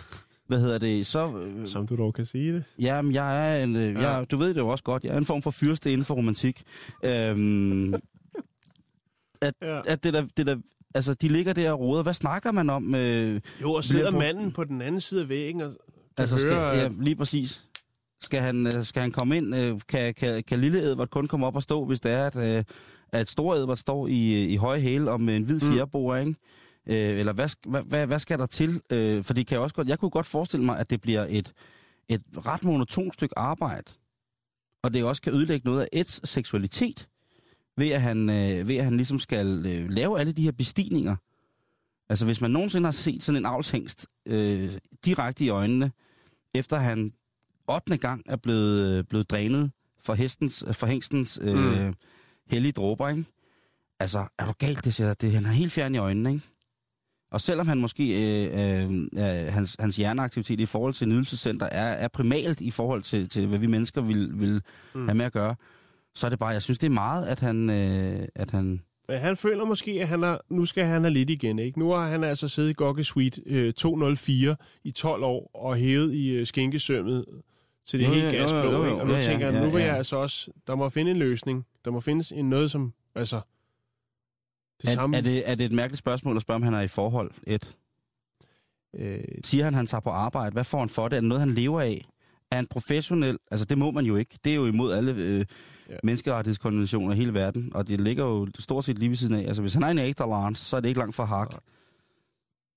[0.48, 1.06] Hvad hedder det?
[1.06, 2.64] Så, øh, som du dog kan sige det.
[2.78, 4.10] Jamen, jeg er en, øh, Ja.
[4.10, 6.14] jeg, du ved det jo også godt, jeg er en form for fyrste inden for
[6.14, 6.62] romantik.
[7.04, 7.94] Øhm,
[9.42, 9.80] at, Ja.
[9.86, 10.56] at det der, det der,
[10.94, 12.02] altså, de ligger der og roder.
[12.02, 12.94] Hvad snakker man om?
[12.94, 15.72] Øh, Jo, og sidder brugt- manden på den anden side af væggen og
[16.16, 17.64] altså, skal, høre, ja, lige præcis.
[18.22, 19.54] Skal han, øh, skal han komme ind?
[19.56, 22.36] Øh, kan, kan, kan lille Edvard kun komme op og stå, hvis det er, at,
[22.58, 22.64] øh,
[23.12, 25.72] at stor Edvard står i, i høje hæle og med en hvid Mm.
[25.72, 26.34] fjerbord, ikke?
[26.88, 28.80] Øh, eller hvad, hvad, hvad, hvad skal der til?
[28.90, 31.26] Øh, for det kan jeg også godt, jeg kunne godt forestille mig, at det bliver
[31.28, 31.52] et,
[32.08, 33.92] et ret monotont stykke arbejde.
[34.82, 37.08] Og det også kan ødelægge noget af Eds seksualitet,
[37.76, 41.16] ved at han, øh, ved at han ligesom skal øh, lave alle de her bestigninger.
[42.08, 44.72] Altså hvis man nogensinde har set sådan en avlshængst øh,
[45.04, 45.92] direkte i øjnene,
[46.54, 47.12] efter han
[47.68, 47.96] 8.
[47.96, 49.70] gang er blevet, øh, blevet drænet
[50.04, 51.94] for, hestens, for hængstens øh, mm.
[52.46, 53.24] hellige dråber, ikke?
[54.00, 56.46] Altså, er du galt, det siger det, Han er helt fjern i øjnene, ikke?
[57.30, 61.84] Og selvom han måske, øh, øh, øh, hans, hans hjerneaktivitet i forhold til nydelsescenter er,
[61.92, 64.62] er primalt i forhold til, til hvad vi mennesker vil, vil
[64.94, 65.04] Mm.
[65.08, 65.54] have med at gøre,
[66.14, 69.18] så er det bare, jeg synes, det er meget, at han, øh, at han, Men
[69.18, 71.58] han føler måske, at han er, nu skal han have lidt igen.
[71.58, 71.78] Ikke?
[71.78, 76.14] Nu har han altså siddet i Gokke Suite øh, 204 i 12 år og hævet
[76.14, 77.24] i øh, skinkesømmet
[77.86, 78.58] til det Jo, helt ja, jo, gasblå.
[78.62, 79.00] jo, jo, ikke?
[79.00, 79.86] Og nu ja, ja, tænker han, ja, nu vil ja.
[79.86, 80.50] jeg altså også...
[80.66, 81.64] Der må finde en løsning.
[81.84, 82.92] Der må findes en noget, som...
[83.14, 83.40] Altså...
[84.82, 85.16] Det Er, samme...
[85.16, 87.30] er, det, er det et mærkeligt spørgsmål at spørge, om han er i forhold?
[87.46, 87.76] Et.
[88.96, 90.52] Øh, Siger han, han tager på arbejde?
[90.52, 91.16] Hvad får han for det?
[91.16, 92.04] Er det noget, han lever af?
[92.50, 93.38] Er han professionel?
[93.50, 94.38] Altså, det må man jo ikke.
[94.44, 95.44] Det er jo imod alle øh,
[95.90, 95.96] Ja.
[96.02, 99.46] menneskerettighedskonventioner i hele verden, og det ligger jo stort set lige ved siden af.
[99.48, 100.22] Altså, hvis han er en ægte
[100.54, 101.54] så er det ikke langt fra hak.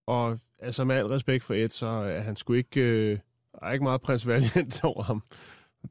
[0.07, 2.81] og altså med al respekt for Ed, så er han sgu ikke...
[2.81, 3.19] Øh,
[3.61, 5.23] er ikke meget prins Valiant over ham.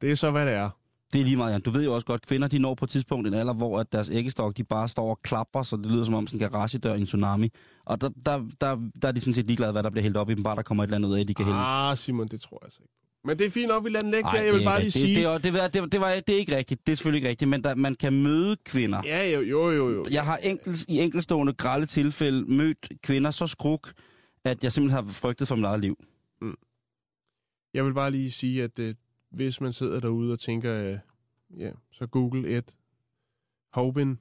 [0.01, 0.69] Det er så, hvad det er.
[1.13, 1.61] Det er lige meget, Jan.
[1.61, 3.91] Du ved jo også godt, kvinder de når på et tidspunkt en alder, hvor at
[3.91, 6.93] deres æggestok de bare står og klapper, så det lyder som om sådan en garagedør
[6.95, 7.49] i en tsunami.
[7.85, 10.29] Og der, der, der, der er de sådan set ligeglade, hvad der bliver hældt op
[10.29, 11.59] i dem, bare der kommer et eller andet ud af, de kan hælde.
[11.59, 12.93] Ah, Simon, det tror jeg altså ikke.
[13.23, 14.43] Men det er fint nok, vi lader den ligge Ej, der.
[14.43, 15.05] Jeg vil det bare lige rigtigt.
[15.05, 15.33] sige...
[15.33, 16.87] Det, det, det, det, det, var, det er ikke rigtigt.
[16.87, 19.01] Det er selvfølgelig ikke rigtigt, men der, man kan møde kvinder.
[19.05, 19.89] Ja, jo, jo, jo.
[19.89, 20.05] jo.
[20.11, 23.93] Jeg har enkelt, i enkeltstående grælde tilfælde mødt kvinder så skruk,
[24.45, 25.97] at jeg simpelthen har frygtet for mit eget liv.
[27.73, 28.95] Jeg vil bare lige sige, at øh,
[29.31, 30.97] hvis man sidder derude og tænker, øh,
[31.57, 32.75] ja, så google et
[33.73, 34.19] Hoben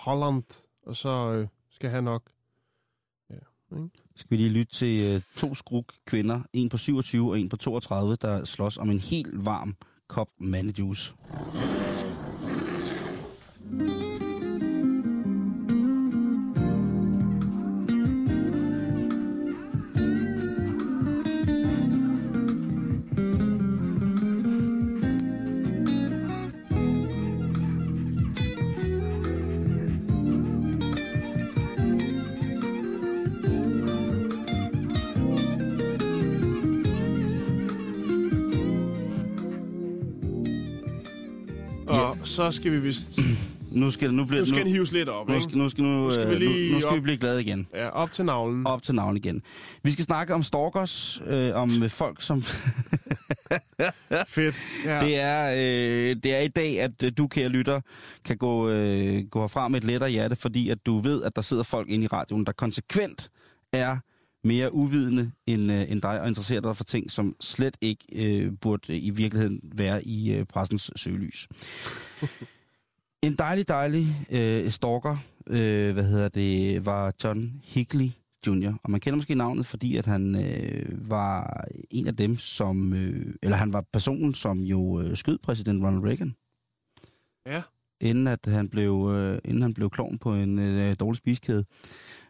[0.00, 0.44] Holland,
[0.82, 2.22] og så øh, skal han nok...
[3.30, 3.90] Ja, ikke?
[4.16, 7.56] Skal vi lige lytte til øh, to skruk kvinder, en på 27 og en på
[7.56, 9.76] 32, der slås om en helt varm
[10.08, 11.14] kop mandejuice.
[42.36, 43.18] Så skal vi vist...
[43.70, 45.44] Nu skal, nu bliver, Nu skal nu, hives lidt op, nu, ikke?
[45.44, 47.40] skal, nu, skal, nu, Nu skal vi øh, lige nu, nu skal vi blive glade
[47.42, 47.68] igen.
[47.74, 48.66] Ja, op til navlen.
[48.66, 49.42] Op til navn igen.
[49.82, 52.42] Vi skal snakke om stalkers, øh, om folk, som...
[54.26, 54.56] Fedt.
[54.84, 55.00] Ja.
[55.00, 57.80] Det er, øh, det er i dag, at øh, du, kære lytter,
[58.24, 61.42] kan gå, øh, gå herfra med et lettere hjerte, fordi at du ved, at der
[61.42, 63.30] sidder folk inde i radioen, der konsekvent
[63.72, 63.96] er
[64.46, 68.52] mere uvidende end, øh, end dig, og interesserer dig for ting, som slet ikke øh,
[68.60, 71.48] burde øh, i virkeligheden være i øh, pressens søgelys.
[73.22, 75.16] en dejlig, dejlig øh, stalker,
[75.46, 78.10] øh, hvad hedder det, var John Higley
[78.46, 82.92] Jr., og man kender måske navnet, fordi at han øh, var en af dem, som,
[82.92, 86.34] øh, eller han var personen, som jo øh, skød præsident Ronald Reagan,
[87.46, 87.62] ja
[88.00, 91.64] inden at han blev, øh, inden han blev klovn på en øh, dårlig spiskæde.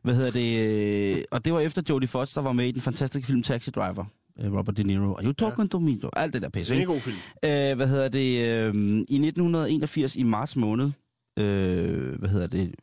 [0.03, 1.17] Hvad hedder det?
[1.17, 4.05] Øh, og det var efter Jodie Foster var med i den fantastiske film Taxi Driver.
[4.41, 5.15] Øh, Robert De Niro.
[5.15, 5.69] Are you talking ja.
[5.69, 5.99] to me?
[6.13, 7.17] Alt det der pisse, Det er en god film.
[7.45, 8.41] Øh, hvad hedder det?
[8.41, 8.75] Øh,
[9.09, 10.91] I 1981 i marts måned,
[11.39, 12.75] øh, hvad hedder det?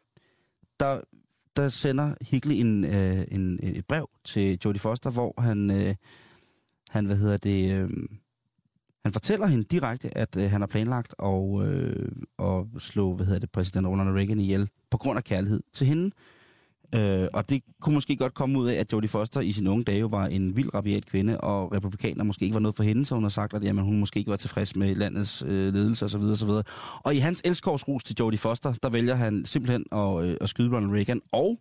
[0.79, 1.01] Der,
[1.55, 5.95] der sender Higley en, øh, en, et brev til Jodie Foster, hvor han, øh,
[6.89, 7.71] han hvad hedder det?
[7.71, 7.89] Øh,
[9.03, 13.39] han fortæller hende direkte, at øh, han har planlagt at, øh, at slå, hvad hedder
[13.39, 16.11] det, præsident Ronald Reagan ihjel på grund af kærlighed til hende.
[16.95, 19.83] Øh, og det kunne måske godt komme ud af, at Jodie Foster i sine unge
[19.83, 23.05] dage jo var en vild rabiat kvinde, og republikaner måske ikke var noget for hende,
[23.05, 26.05] så hun har sagt, at jamen, hun måske ikke var tilfreds med landets øh, ledelse
[26.05, 26.21] osv.
[26.21, 26.49] osv.
[27.03, 30.75] Og i hans elskovsrus til Jodie Foster, der vælger han simpelthen at, øh, at skyde
[30.75, 31.59] Ronald Reagan og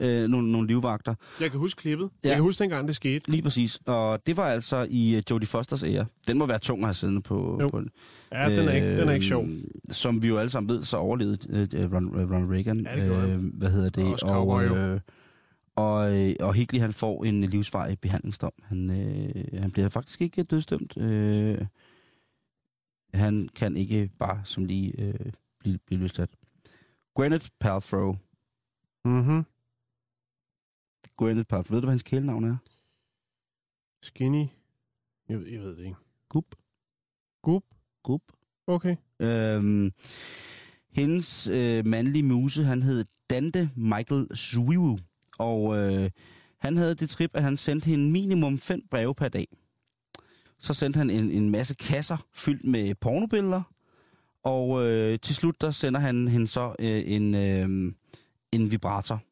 [0.00, 1.14] øh, nogle, nogle livvagter.
[1.40, 2.10] Jeg kan huske klippet.
[2.24, 2.28] Ja.
[2.28, 3.30] Jeg kan huske dengang, det skete.
[3.30, 3.80] Lige præcis.
[3.86, 6.06] Og det var altså i uh, Jodie Fosters ære.
[6.26, 7.58] Den må være tung at have siddende på...
[7.60, 7.68] Jo.
[7.68, 7.82] på
[8.32, 9.42] Ja, den er ikke, den er ikke sjov.
[9.44, 12.80] Øhm, Som vi jo alle sammen ved, så overlevede uh, Ronald Ron Reagan.
[12.80, 14.12] Ja, det øh, hvad hedder det?
[14.12, 14.76] Også jo.
[14.76, 15.00] øh,
[15.76, 18.52] og, øh, og Higley, han får en livsvarig behandlingsdom.
[18.62, 20.96] Han, øh, han bliver faktisk ikke dødsdømt.
[20.96, 21.58] Øh,
[23.14, 25.14] han kan ikke bare som lige øh,
[25.60, 26.30] blive, blive løsladt.
[27.14, 28.16] Gwyneth Paltrow.
[29.04, 29.44] Mhm.
[31.20, 31.74] Gwyneth Paltrow.
[31.74, 32.56] Ved du, hvad hans kælenavn er?
[34.02, 34.46] Skinny.
[35.28, 35.96] Jeg ved, jeg ved det ikke.
[36.28, 36.44] Gup.
[37.42, 37.62] Gup?
[38.02, 38.20] Gup.
[38.66, 38.96] Okay.
[39.20, 39.92] Øhm,
[40.92, 44.98] hendes øh, mandlige muse, han hed Dante Michael Zwiwu,
[45.38, 46.10] og øh,
[46.58, 49.46] han havde det trip, at han sendte hende minimum fem breve per dag.
[50.58, 53.62] Så sendte han en, en masse kasser fyldt med pornobilleder,
[54.42, 57.92] og øh, til slut der sender han hende så øh, en, øh,
[58.52, 59.22] en vibrator.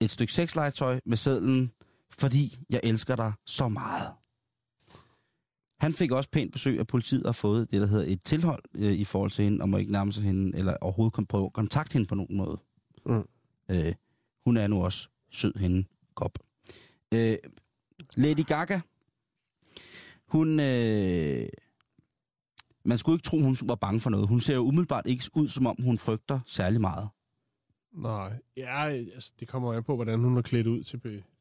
[0.00, 1.72] Et stykke sexlegetøj med sedlen,
[2.18, 4.10] fordi jeg elsker dig så meget.
[5.80, 8.92] Han fik også pænt besøg af politiet og fået det, der hedder et tilhold øh,
[8.92, 11.52] i forhold til hende, og må ikke nærme sig hende, eller overhovedet kom prøve at
[11.52, 12.58] kontakte hende på nogen måde.
[13.06, 13.28] Mm.
[13.68, 13.94] Øh,
[14.44, 15.84] hun er nu også sød hende
[16.14, 16.38] kop.
[17.14, 17.36] Øh,
[18.16, 18.80] Lady Gaga,
[20.28, 20.60] hun...
[20.60, 21.48] Øh,
[22.84, 24.28] man skulle ikke tro, hun var bange for noget.
[24.28, 27.08] Hun ser jo umiddelbart ikke ud, som om hun frygter særlig meget.
[27.96, 31.00] Nej, ja, altså, det kommer an på, hvordan hun er klædt ud til,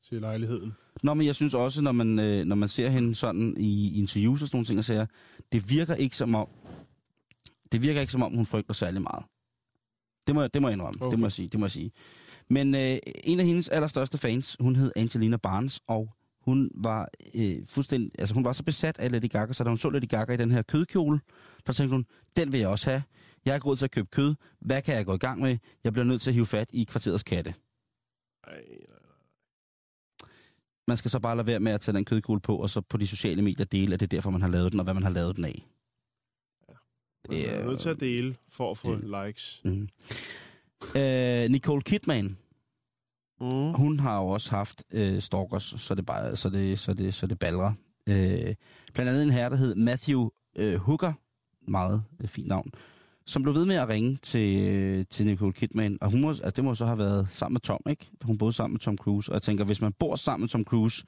[0.10, 0.74] til lejligheden.
[1.04, 4.42] Nå, men jeg synes også, når man, øh, når man ser hende sådan i interviews
[4.42, 5.06] og sådan nogle ting, og siger,
[5.52, 6.48] det virker ikke som om,
[7.72, 9.26] det virker ikke som om, hun frygter særlig meget.
[10.28, 11.02] Det må, jeg- det må jeg indrømme.
[11.02, 11.12] Okay.
[11.12, 11.92] det må jeg sige, det må jeg sige.
[12.50, 16.10] Men øh, en af hendes allerstørste fans, hun hed Angelina Barnes, og
[16.42, 19.78] hun var øh, fuldstændig, altså hun var så besat af Lady Gaga, så da hun
[19.78, 21.20] så Lady Gaga i den her kødkjole,
[21.68, 22.06] der tænkte hun,
[22.38, 23.04] den vil jeg også have.
[23.46, 24.36] Jeg har råd til at købe kød.
[24.60, 25.58] Hvad kan jeg gå i gang med?
[25.84, 27.54] Jeg bliver nødt til at hive fat i kvarterets katte.
[28.48, 28.64] Ej,
[30.88, 32.98] Man skal så bare lade være med at tage den kødkugle på, og så på
[32.98, 35.04] de sociale medier dele, at det er derfor, man har lavet den, og hvad man
[35.04, 35.68] har lavet den af.
[37.30, 39.62] man Det er er- nødt til at dele for at få det- likes.
[39.66, 39.90] Mm.
[40.96, 42.38] Øh, Nicole Kidman,
[43.42, 43.74] Mm.
[43.74, 47.28] hun har jo også haft øh, stalkers, så det, bare, så det, så det, så
[47.28, 47.74] det balrer.
[48.10, 48.56] Øh,
[48.94, 51.14] blandt andet en herre, der hed Matthew øh, Hooker,
[51.68, 52.72] meget øh, fint navn,
[53.28, 56.50] som blev ved med at ringe til, øh, til Nicole Kidman, og hun må, altså,
[56.50, 58.10] det må så have været sammen med Tom, ikke?
[58.22, 60.64] Hun boede sammen med Tom Cruise, og jeg tænker, hvis man bor sammen med Tom
[60.64, 61.06] Cruise,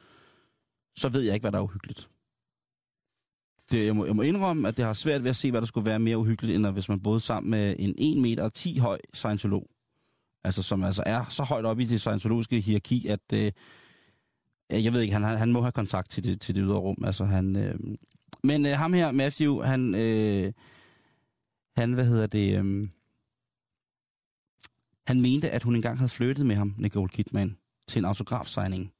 [0.95, 2.09] så ved jeg ikke, hvad der er uhyggeligt.
[3.72, 5.68] Det, jeg, må, jeg må indrømme, at det har svært ved at se, hvad der
[5.68, 8.53] skulle være mere uhyggeligt, end at hvis man boede sammen med en 1 meter og
[8.53, 9.70] 10 høj scientolog.
[10.43, 13.51] Altså, som altså er så højt oppe i det scientologiske hierarki, at øh,
[14.72, 17.03] jeg ved ikke, han, han må have kontakt til det, til det ydre rum.
[17.05, 17.76] Altså, han, øh,
[18.43, 20.53] men øh, ham her, Matthew, han, øh,
[21.78, 22.89] han, hvad hedder det, øh,
[25.07, 27.57] han mente, at hun engang havde flyttet med ham, Nicole Kidman,
[27.88, 28.93] til en autografsigning.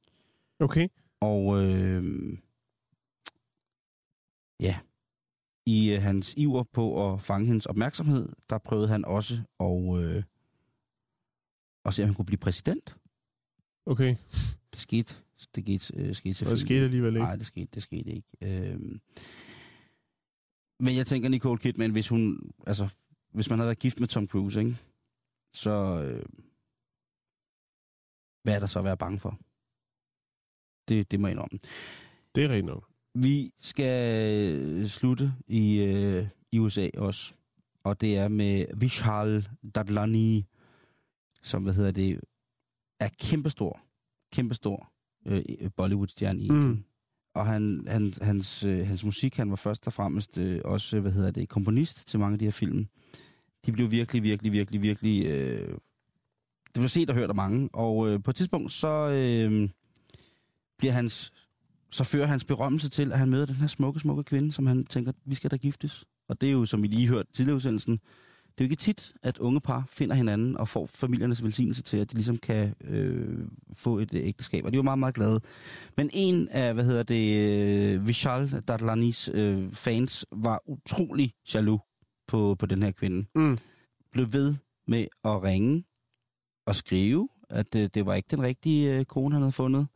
[0.60, 0.88] Okay.
[1.20, 2.38] Og øh,
[4.60, 4.78] ja,
[5.66, 10.22] i øh, hans iver på at fange hendes opmærksomhed, der prøvede han også at, øh,
[11.84, 12.96] at se, om han kunne blive præsident.
[13.86, 14.16] Okay.
[14.72, 15.14] Det skete,
[15.54, 16.66] det skete, øh, skete Og det selvfølgelig.
[16.66, 17.24] skete alligevel ikke.
[17.24, 18.28] Nej, det skete, det skete ikke.
[18.42, 18.80] Øh,
[20.80, 22.88] men jeg tænker, Nicole Kidman, hvis hun, altså,
[23.32, 24.76] hvis man havde været gift med Tom Cruise, ikke?
[25.52, 25.70] så
[26.02, 26.26] øh,
[28.42, 29.38] hvad er der så at være bange for?
[30.88, 31.58] Det, det må jeg indrømme.
[32.34, 32.84] Det er rigtigt nok.
[33.14, 37.34] Vi skal øh, slutte i, øh, i USA også,
[37.84, 40.46] og det er med Vishal Dadlani,
[41.42, 42.20] som, hvad hedder det,
[43.00, 43.80] er kæmpestor,
[44.32, 44.92] kæmpestor
[45.26, 46.84] øh, Bollywood-stjerne i Mm.
[47.34, 51.12] Og han, han, hans, øh, hans musik, han var først og fremmest øh, også, hvad
[51.12, 52.86] hedder det, komponist til mange af de her film.
[53.66, 55.26] De blev virkelig, virkelig, virkelig, virkelig...
[55.26, 55.68] Øh,
[56.64, 59.68] det blev set og hørt af mange, og øh, på et tidspunkt så øh,
[60.78, 61.32] bliver hans
[61.90, 64.84] så fører hans berømmelse til, at han møder den her smukke, smukke kvinde, som han
[64.84, 66.04] tænker, vi skal da giftes.
[66.28, 68.00] Og det er jo, som vi lige hørte tidligere udsendelsen,
[68.58, 71.96] det er jo ikke tit, at unge par finder hinanden og får familiernes velsignelse til,
[71.96, 74.64] at de ligesom kan øh, få et øh, ægteskab.
[74.64, 75.40] Og de er jo meget, meget glade.
[75.96, 77.48] Men en af, hvad hedder det,
[77.94, 81.80] øh, Vishal Dadlanis øh, fans var utrolig jaloux
[82.28, 83.26] på, på den her kvinde.
[83.34, 83.58] Mm.
[84.12, 84.54] Blev ved
[84.86, 85.84] med at ringe
[86.66, 89.86] og skrive, at øh, det var ikke den rigtige øh, kone, han havde fundet.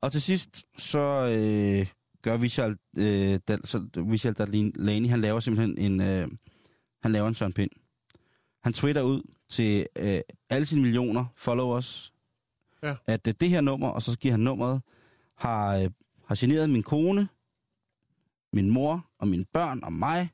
[0.00, 1.86] Og til sidst, så øh,
[2.22, 6.28] gør Vishal, øh, Dal, så Vishal Dadlani, han laver simpelthen en, øh,
[7.02, 7.70] han laver en Søren Pind.
[8.64, 12.12] Han twitter ud til øh, alle sine millioner followers,
[12.82, 12.94] Ja.
[13.06, 14.82] at øh, det her nummer, og så giver han nummeret,
[15.36, 15.90] har, øh,
[16.26, 17.28] har generet min kone,
[18.52, 20.28] min mor og mine børn og mig.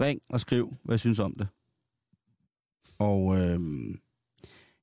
[0.00, 1.48] Ring og skriv, hvad jeg synes om det.
[2.98, 3.60] Og øh,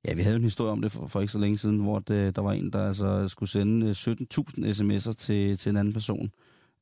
[0.05, 2.35] ja, vi havde en historie om det for, for ikke så længe siden, hvor det,
[2.35, 6.31] der var en, der altså skulle sende øh, 17.000 sms'er til, til en anden person,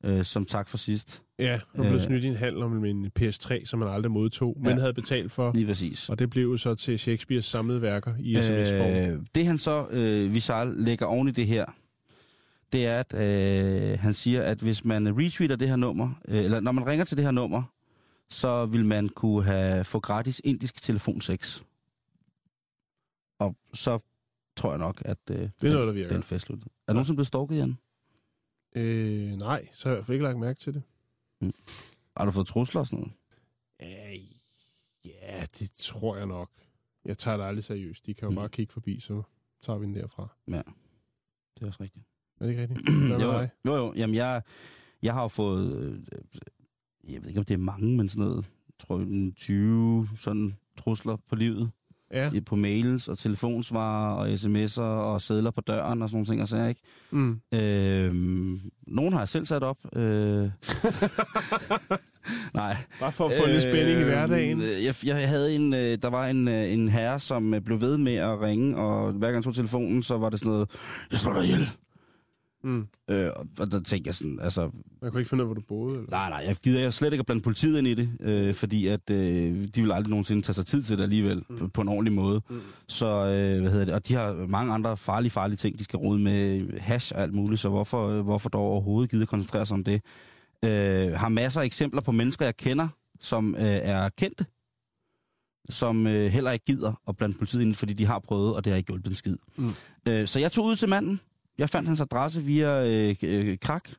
[0.04, 1.22] øh, som tak for sidst.
[1.38, 2.00] Ja, hun blev Øh.
[2.00, 4.80] snydt i en handel om en PS3, som man aldrig modtog, men Ja.
[4.80, 5.52] havde betalt for.
[5.54, 6.08] Lige præcis.
[6.08, 9.14] Og det blev så til Shakespeares samlede værker i sms-form.
[9.18, 11.64] Øh, det han så, øh, Vishal, lægger oven i det her,
[12.72, 16.60] det er, at øh, han siger, at hvis man retweeter det her nummer, øh, eller
[16.60, 17.62] når man ringer til det her nummer,
[18.28, 21.60] så vil man kunne have få gratis indisk telefonsex.
[23.38, 23.98] Og så
[24.56, 26.08] tror jeg nok, at øh, det er noget, der virker.
[26.14, 26.58] Den fest slut.
[26.62, 27.78] Er der nogen, som blev stalket, Jan?
[28.74, 30.82] Øh, nej, så har jeg i hvert fald ikke lagt mærke til det.
[32.16, 33.12] Har du fået trusler og sådan noget?
[34.12, 34.20] Øh,
[35.04, 36.50] ja, det tror jeg nok.
[37.04, 38.06] Jeg tager det aldrig seriøst.
[38.06, 38.36] De kan jo Mm.
[38.36, 39.22] bare kigge forbi, så
[39.62, 40.28] tager vi den derfra.
[40.46, 42.04] Det er også rigtigt.
[42.40, 42.80] Er det ikke rigtigt?
[43.08, 43.50] Hvad jo, dig?
[43.66, 43.92] jo, jo.
[43.96, 44.42] Jamen, jeg,
[45.02, 46.00] jeg har jo fået, øh,
[47.14, 48.36] jeg ved ikke, om det er mange, men sådan noget,
[48.68, 51.70] jeg tror jeg, 20 sådan trusler på livet.
[52.14, 52.30] Ja.
[52.46, 56.48] På mails og telefonsvarer og sms'er og sædler på døren og sådan nogle ting, og
[56.48, 56.80] så ikke.
[57.10, 57.40] Mm.
[57.54, 58.14] Øh,
[58.86, 59.76] nogen har jeg selv sat op.
[59.96, 60.02] Øh,
[62.54, 62.76] nej.
[63.00, 64.60] Bare for at få lidt spænding i hverdagen.
[64.62, 67.80] Øh, Jeg, jeg havde en, øh, der var en, øh, en herre, som øh, blev
[67.80, 70.70] ved med at ringe, og hver gang jeg tog telefonen, så var det sådan noget,
[71.10, 71.68] jeg slår dig ihjel.
[72.64, 72.86] Mm.
[73.08, 74.70] Øh, og, og der tænkte jeg sådan, altså,
[75.02, 75.94] Jeg kunne ikke finde ud af, hvor du boede.
[75.94, 76.10] Eller?
[76.10, 78.86] nej, nej, jeg gider jeg slet ikke at blande politiet ind i det, øh, fordi
[78.86, 81.56] at øh, de vil aldrig nogensinde tage sig tid til det alligevel, mm.
[81.56, 82.42] på, på en ordentlig måde.
[82.50, 82.60] Mm.
[82.88, 85.96] Så, øh, hvad hedder det, og de har mange andre farlige, farlige ting, de skal
[85.96, 89.74] rode med hash og alt muligt, så hvorfor, øh, hvorfor dog overhovedet gider koncentrere sig
[89.74, 90.02] om det?
[90.64, 92.88] Øh, har masser af eksempler på mennesker, jeg kender,
[93.20, 94.44] som øh, er kendte,
[95.68, 98.70] som øh, heller ikke gider at blande politiet ind, fordi de har prøvet, og det
[98.72, 99.36] har ikke hjulpet en skid.
[99.56, 99.70] Mm.
[100.08, 101.20] Øh, så jeg tog ud til manden.
[101.60, 103.90] Jeg fandt hans adresse via øh, øh, krak,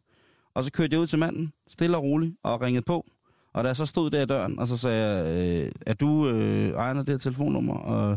[0.53, 3.05] og så kørte jeg ud til manden, stille og roligt, og ringede på.
[3.53, 5.25] Og da jeg så stod der i døren, og så sagde jeg,
[5.65, 7.73] øh, er du øh, ejeren af det her telefonnummer?
[7.73, 8.11] Og,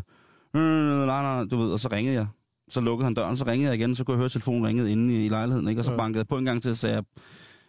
[0.54, 2.26] øh, nej, nej, du ved, og så ringede jeg.
[2.68, 5.14] Så lukkede han døren, så ringede jeg igen, så kunne jeg høre, telefonen ringede inde
[5.14, 5.80] i, i lejligheden, ikke?
[5.80, 5.96] Og så Ja.
[5.96, 7.04] bankede jeg på en gang til, og sagde, jeg,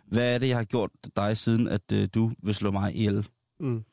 [0.07, 3.28] hvad er det, jeg har gjort dig, siden at øh, du vil slå mig ihjel?
[3.59, 3.84] Mm.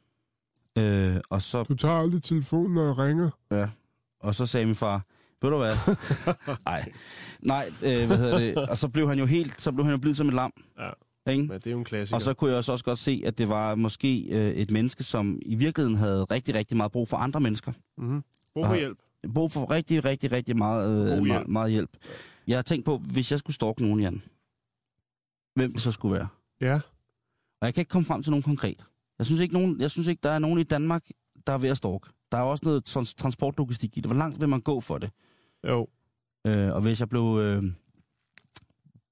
[0.79, 3.31] Øh, og så Du tager aldrig telefonen, når jeg ringer.
[3.51, 3.69] Ja.
[4.21, 5.05] Og så sagde min far,
[5.43, 5.97] ved du hvad?
[6.67, 6.93] Nej.
[7.43, 8.57] Nej, øh, hvad hedder det?
[8.57, 10.53] Og så blev han jo helt, så blev han jo blevet som et lam.
[10.79, 10.91] Ja.
[11.33, 11.43] Ikke?
[11.45, 12.15] Men det er jo en klassiker.
[12.17, 15.05] Og så kunne jeg også også godt se, at det var måske øh, et menneske,
[15.05, 17.73] som i virkeligheden havde rigtig, rigtig meget brug for andre mennesker.
[17.99, 18.23] Mm-hmm.
[18.55, 18.99] Brug for hjælp.
[19.35, 21.27] Brug for rigtig, rigtig, rigtig meget, øh, hjælp.
[21.27, 21.91] meget, meget hjælp.
[22.47, 24.23] Jeg har tænkt på, hvis jeg skulle stalke nogen, Jan,
[25.55, 26.29] hvem det så skulle være.
[26.61, 26.75] Ja.
[27.61, 28.85] Og jeg kan ikke komme frem til nogen konkret.
[29.19, 31.03] Jeg synes ikke, nogen, jeg synes ikke der er nogen i Danmark,
[31.47, 32.07] der er ved at stalke.
[32.33, 34.07] Der er også noget trans- transportlogistik i det.
[34.09, 35.11] Hvor langt vil man gå for det?
[35.69, 35.89] Jo.
[36.47, 37.63] Øh, og hvis jeg blev øh,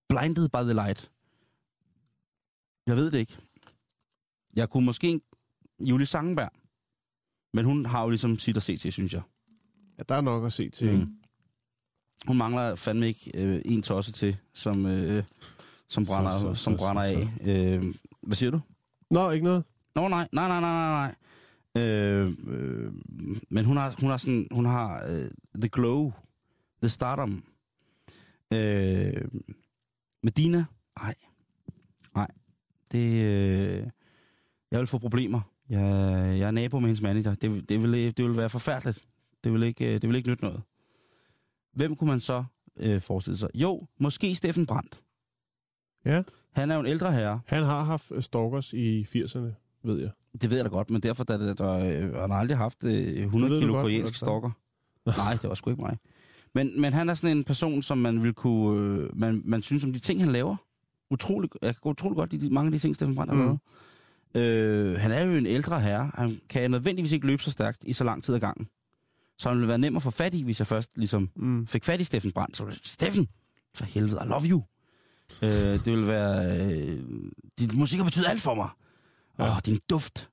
[0.09, 1.11] blinded by the light.
[2.87, 3.37] Jeg ved det ikke.
[4.57, 5.21] Jeg kunne måske
[5.81, 6.51] Julie Sangenberg.
[7.55, 9.23] Men hun har jo ligesom sit at se til, synes jeg.
[9.99, 10.99] Ja, der er nok at se til.
[10.99, 11.17] Mm.
[12.27, 15.25] Hun mangler fandme ikke øh, en tosse til, som, øh,
[15.89, 17.75] som Så, brænder, så, som så, brænder så, af.
[17.77, 18.61] Øh, hvad siger du?
[19.11, 19.65] Nå, ikke noget?
[19.95, 21.15] Nå, nej, nej, nej, nej, nej,
[21.75, 21.83] nej.
[21.85, 22.93] Øh, øh,
[23.49, 25.31] men hun har, hun har sådan, hun har øh,
[25.61, 26.13] the glow,
[26.83, 27.45] the stardom.
[28.53, 29.29] Øh,
[30.23, 30.65] Medina,
[30.99, 31.15] nej,
[32.15, 32.31] nej,
[32.93, 33.87] det, øh,
[34.71, 35.41] jeg vil få problemer.
[35.69, 35.81] Jeg,
[36.39, 37.35] jeg er nabo med hendes manager.
[37.35, 39.03] Det, det, vil, det vil være forfærdeligt.
[39.45, 40.63] Det vil ikke, øh, det vil ikke nytte noget.
[41.73, 42.45] Hvem kunne man så
[42.77, 43.49] øh, forestille sig?
[43.55, 45.01] Jo, måske Steffen Brandt.
[46.05, 46.23] Ja.
[46.53, 47.41] Han er jo en ældre herre.
[47.47, 50.11] Han har haft øh, stalkers i 80'erne, ved jeg.
[50.41, 52.85] Det ved jeg da godt, men derfor, der, der, der, øh, han har aldrig haft
[52.85, 54.51] øh, Det 100 ved du kilo koreansk stokker.
[55.07, 55.99] Nej, det var sgu ikke mig.
[56.55, 58.81] Men, men han er sådan en person, som man vil kunne...
[59.03, 60.57] Øh, man, man synes om de ting, han laver.
[61.11, 63.45] Utrolig, jeg kan utrolig godt lide de, mange af de ting, Steffen Brandt har Mm.
[63.45, 63.59] lavet.
[64.95, 66.11] Øh, han er jo en ældre herre.
[66.15, 68.69] Han kan nødvendigvis ikke løbe så stærkt i så lang tid ad gangen.
[69.39, 71.67] Så han ville være nem at få fat i, hvis jeg først ligesom Mm.
[71.67, 72.57] fik fat i Steffen Brandt.
[72.57, 73.29] Så det, Steffen,
[73.75, 74.63] for helvede, I love you.
[75.43, 75.51] øh,
[75.85, 76.61] det vil være...
[76.73, 76.99] Øh,
[77.59, 78.69] din musik har betydet alt for mig.
[79.39, 79.51] Åh, Ja.
[79.53, 80.29] oh, din duft.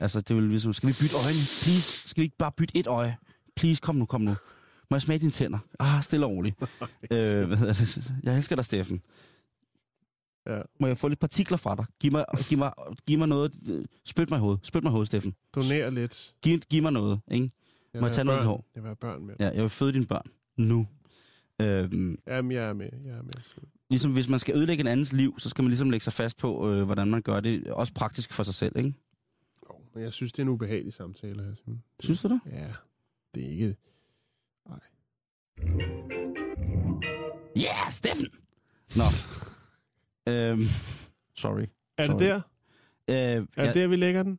[0.00, 0.72] Altså, det vil ligesom...
[0.72, 1.38] Skal vi bytte øjne?
[1.62, 2.08] Please.
[2.08, 3.16] Skal vi ikke bare bytte et øje?
[3.56, 4.34] Please, kom nu, kom nu.
[4.90, 5.58] Må jeg smage dine tænder?
[5.78, 6.56] Ah, stille og roligt.
[7.10, 8.12] øh, hvad hedder det?
[8.22, 9.02] Jeg elsker dig, Steffen.
[10.46, 10.60] Ja.
[10.80, 11.84] Må jeg få lidt partikler fra dig?
[12.00, 12.72] Giv mig, giv mig,
[13.06, 13.56] giv mig noget.
[13.68, 14.66] øh, Spyt mig i hovedet.
[14.66, 15.34] Spyt mig i hovedet, Steffen.
[15.54, 16.34] Doner lidt.
[16.42, 17.50] Giv, giv mig noget, ikke?
[17.94, 18.46] Jeg Må jeg tage have noget børn.
[18.46, 18.64] hår?
[18.74, 19.34] Jeg vil have børn med.
[19.40, 20.26] Ja, jeg vil føde dine børn.
[20.56, 20.86] Nu.
[21.60, 22.88] Øhm, Jamen, jeg er med.
[23.04, 23.32] Jeg er med.
[23.90, 26.36] ligesom hvis man skal ødelægge en andens liv, så skal man ligesom lægge sig fast
[26.36, 27.66] på, øh, hvordan man gør det.
[27.66, 28.94] Også praktisk for sig selv, ikke?
[29.70, 31.54] Jo, men jeg synes, det er en ubehagelig samtale her.
[31.54, 31.82] Simon.
[32.00, 32.40] Synes du det?
[32.52, 32.66] Ja,
[33.34, 33.76] det er ikke...
[34.68, 34.78] Nej.
[37.56, 38.26] Ja, yeah, Steffen!
[38.96, 39.04] Nå.
[40.32, 40.62] øhm,
[41.34, 41.66] sorry.
[41.98, 42.20] Er det Sorry.
[42.24, 42.40] der?
[43.08, 44.38] Øh, Er ja, det der, vi lægger den?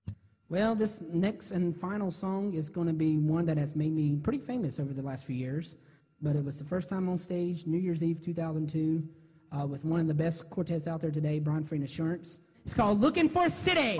[0.51, 4.21] Well, this next and final song is going to be one that has made me
[4.23, 5.78] pretty famous over the last few years.
[6.23, 9.03] But it was the first time on stage, New Year's Eve 2002,
[9.51, 12.39] uh, with one of the best quartets out there today, Brian Free and Assurance.
[12.65, 13.99] It's called Looking for a City.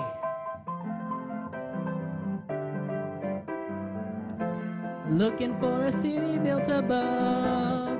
[5.10, 7.98] Looking for a city built above.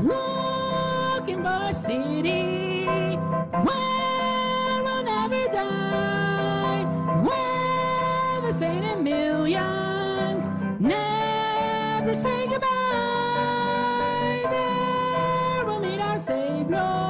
[0.00, 6.84] Looking for a city where we'll never die.
[7.24, 12.68] Where the saint in millions never say goodbye.
[14.48, 17.05] There we'll meet our Savior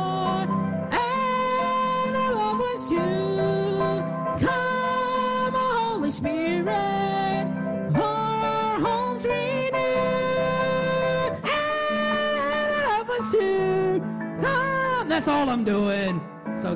[15.17, 16.21] that's all I'm doing.
[16.63, 16.69] So,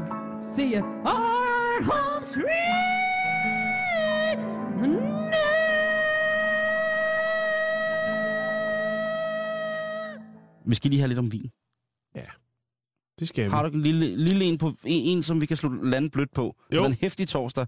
[0.52, 0.82] see ya.
[1.04, 2.90] Our homes renew.
[10.64, 11.50] vi skal lige have lidt om vin.
[13.18, 13.50] Det skal vi.
[13.50, 16.32] Har du en lille, lille en, på, en, en, som vi kan slå lande blødt
[16.34, 16.56] på?
[16.70, 16.80] Det Jo.
[16.80, 17.66] var en hæftig torsdag.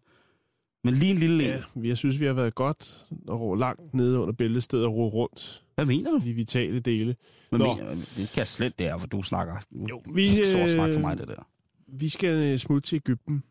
[0.85, 1.61] Men lige en lille en.
[1.83, 5.65] Ja, jeg synes, vi har været godt og langt nede under bæltestedet og ro rundt.
[5.75, 6.21] Hvad mener du?
[6.25, 7.17] De vitale dele.
[7.49, 7.75] Hvad Nå.
[7.75, 9.57] mener, det kan jeg slet det er, for du snakker.
[9.91, 11.49] Jo, vi, Sort snak for øh, mig, det der.
[11.87, 13.43] Vi skal øh, smutte til Ægypten.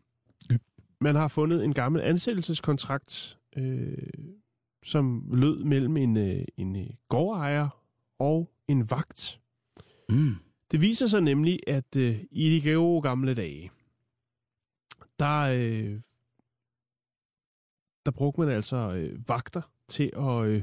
[1.00, 3.98] Man har fundet en gammel ansættelseskontrakt, øh,
[4.84, 6.76] som lød mellem en, øh, en
[7.08, 7.68] gårdejer
[8.18, 9.40] og en vagt.
[10.08, 10.34] Mm.
[10.70, 13.70] Det viser sig nemlig, at øh, i de gode gamle dage,
[15.18, 16.00] der, øh,
[18.06, 20.62] der brugte man altså øh, vagter til at øh,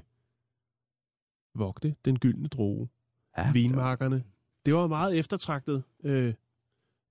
[1.56, 2.90] vogte den gyldne droge.
[3.38, 4.24] Ja, Vinmarkerne.
[4.66, 6.34] Det var meget eftertragtet øh,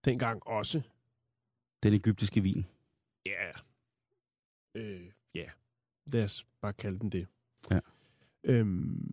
[0.05, 0.83] dengang også.
[1.83, 2.67] Den egyptiske vin.
[3.27, 3.51] Ja.
[4.75, 5.47] Øh, ja.
[6.13, 7.27] Lad os bare kalde den det.
[7.71, 7.81] Ja.
[8.45, 9.11] Øhm,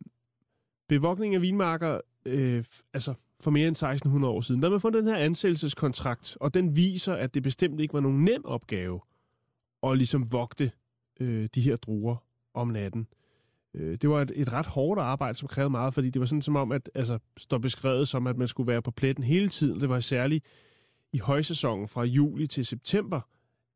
[0.87, 5.13] bevogtning af vinmarker, øh, altså for mere end 1600 år siden, der man fundet den
[5.13, 9.01] her ansættelseskontrakt, og den viser, at det bestemt ikke var nogen nem opgave
[9.83, 10.71] at ligesom vogte
[11.19, 12.15] øh, de her druer
[12.53, 13.07] om natten.
[13.73, 16.41] Øh, det var et, et ret hårdt arbejde, som krævede meget, fordi det var sådan
[16.41, 19.81] som om, at altså, står beskrevet som, at man skulle være på pletten hele tiden.
[19.81, 20.45] Det var særligt
[21.13, 23.21] i højsæsonen fra juli til september,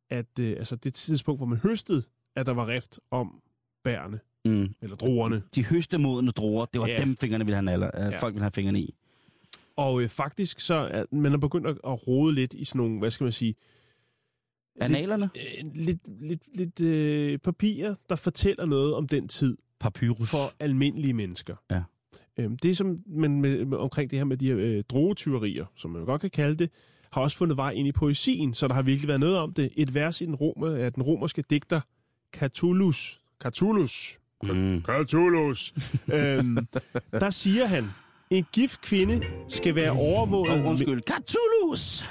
[0.09, 2.03] at øh, altså det tidspunkt, hvor man høstede,
[2.35, 3.41] at der var rift om
[3.83, 4.75] bærene, Mm.
[4.81, 5.43] eller druerne.
[5.55, 6.97] De høstemodende druer, det var Ja.
[6.97, 8.19] dem, fingrene ville have naller, øh, Ja.
[8.19, 8.95] folk ville have fingrene i.
[9.77, 12.99] Og øh, faktisk så er man er begyndt at, at rode lidt i sådan nogle,
[12.99, 13.55] hvad skal man sige...
[14.81, 15.29] Analerne?
[15.75, 20.29] Lidt, øh, lidt, lidt, lidt øh, papirer, der fortæller noget om den tid Papyrus.
[20.29, 21.55] for almindelige mennesker.
[21.71, 21.83] Ja.
[22.39, 25.91] Øhm, det, som man med, med, omkring det her med de her øh, drogetyverier, som
[25.91, 26.69] man godt kan kalde det,
[27.11, 29.69] har også fundet vej ind i poesien, så der har virkelig været noget om det.
[29.75, 31.81] Et vers i den, rom, af den romerske digter
[32.33, 34.81] Catullus, Catullus, Mm.
[34.81, 35.73] Catullus,
[36.13, 36.57] øhm,
[37.23, 37.85] der siger han,
[38.29, 40.59] en gift kvinde skal være overvåget...
[40.59, 41.01] Oh, undskyld.
[41.01, 42.05] Catullus!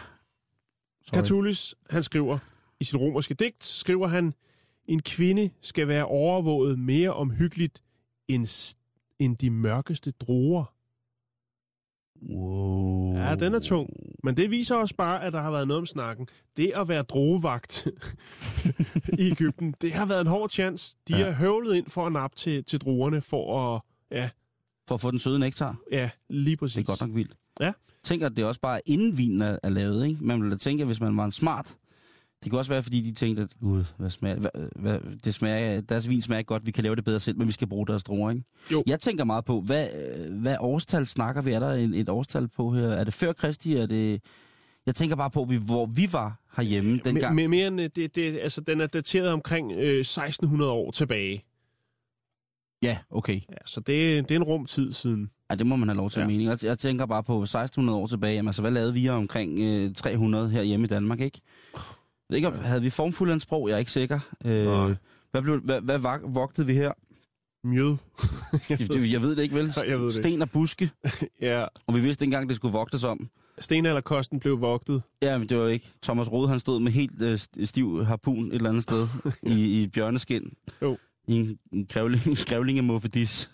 [1.14, 2.38] Catullus, han skriver
[2.80, 4.34] i sit romerske digt, skriver han,
[4.86, 7.82] en kvinde skal være overvåget mere omhyggeligt
[8.28, 8.74] end,
[9.18, 10.74] end de mørkeste druer.
[12.30, 13.14] Wow.
[13.16, 13.90] Ja, den er tung.
[14.24, 16.28] Men det viser også bare, at der har været noget om snakken.
[16.56, 17.86] Det at være druevagt
[19.18, 20.96] i Ægypten, det har været en hård chance.
[21.08, 21.24] De Ja.
[21.24, 23.82] har høvlet ind for at nappe til, til druerne for at...
[24.10, 24.30] Ja,
[24.88, 25.76] For at få den søde nektar.
[25.92, 26.74] ja, lige præcis.
[26.74, 27.36] Det er godt nok vildt.
[27.60, 27.72] Ja.
[28.04, 30.24] Tænk, at det også bare er inden vinen er, er lavet, ikke?
[30.24, 31.76] Man ville tænke, at hvis man var en smart...
[32.42, 35.80] Det kunne også være, fordi de tænkte, at gud, hvad smager, hvad, hvad, det smager,
[35.80, 38.02] deres vin smager godt, vi kan lave det bedre selv, men vi skal bruge deres
[38.04, 38.42] druer, ikke?
[38.72, 38.82] Jo.
[38.86, 41.52] Jeg tænker meget på, hvad, øh, hvad årstal snakker vi?
[41.52, 42.88] Er der en, et årstal på her?
[42.88, 43.74] Er det før Kristi?
[43.76, 44.22] Er det...
[44.86, 47.34] Jeg tænker bare på, hvor vi var herhjemme dengang.
[47.34, 50.90] Me, me, mere end øh, det, det, altså, den er dateret omkring øh, 1600 år
[50.90, 51.44] tilbage.
[52.82, 53.34] Ja, okay.
[53.50, 55.30] Ja, så det, det er en rum tid siden.
[55.50, 56.24] Ja, det må man have lov til Ja.
[56.26, 56.44] at mene.
[56.50, 58.34] Jeg, jeg tænker bare på 1600 år tilbage.
[58.34, 61.40] Jamen, altså, hvad lavede vi omkring øh, 300 herhjemme i Danmark, ikke?
[62.30, 63.68] Jeg ved ikke, om- havde vi formfuldendsprog?
[63.68, 64.20] Jeg er ikke sikker.
[64.44, 64.94] Øh, Nej.
[65.30, 65.98] hvad, blev, hvad, hvad
[66.32, 66.92] vogtede vi her?
[67.64, 67.96] Mjød.
[68.70, 69.72] jeg ved, jeg ved det ikke, vel?
[69.88, 70.90] Jeg ved det Sten og buske.
[71.40, 73.28] ja, Og vi vidste ikke engang, det skulle vogtes om.
[73.58, 75.02] stenalderkosten blev vogtet.
[75.22, 75.90] Ja, men det var ikke.
[76.02, 79.06] Thomas Rode, han stod med helt øh, st- stiv harpun et eller andet sted
[79.42, 80.52] i, i et bjørneskin.
[80.82, 80.98] Jo.
[81.28, 83.50] I en, en, grævling, en grævlingemuffedis.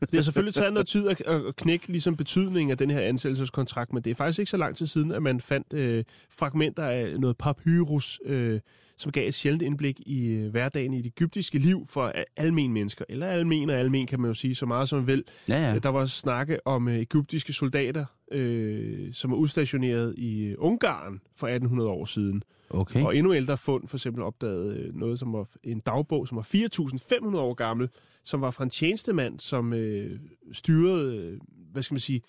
[0.00, 3.92] Det har selvfølgelig taget noget tid at, at knække ligesom betydningen af den her ansættelseskontrakt,
[3.92, 7.20] men det er faktisk ikke så lang tid siden, at man fandt øh, fragmenter af
[7.20, 8.60] noget papyrus, øh,
[8.96, 13.04] som gav et sjældent indblik i øh, hverdagen i det egyptiske liv for almen mennesker.
[13.08, 15.24] Eller almen og almen, kan man jo sige, så meget som man vil.
[15.48, 15.78] Ja, ja.
[15.78, 21.46] Der var snakke om øh, egyptiske soldater, øh, som var udstationeret i øh, Ungarn for
[21.46, 22.42] 1800 år siden.
[22.70, 23.04] Okay.
[23.04, 26.42] Og endnu ældre fund for eksempel opdaget øh, noget, som var en dagbog, som var
[26.42, 27.88] 4.500 år gammel,
[28.24, 30.20] som var fra en tjenestemand, som øh,
[30.52, 31.40] styrede, øh,
[31.72, 32.22] hvad skal man sige,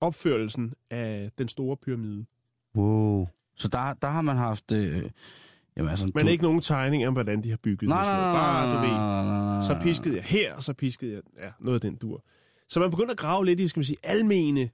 [0.00, 2.24] opførelsen af den store pyramide.
[2.76, 3.28] Wow.
[3.56, 4.72] Så der, der har man haft...
[4.72, 5.02] Øh,
[5.76, 8.10] jamen, altså, Men du- ikke nogen tegning af, hvordan de har bygget Nej, det.
[8.12, 11.22] nej, Bare, du ved, nej, nej, nej, så piskede jeg her, og så piskede jeg
[11.38, 12.24] ja, noget af den dur.
[12.68, 14.70] Så man begynder at grave lidt i, skal man sige, almene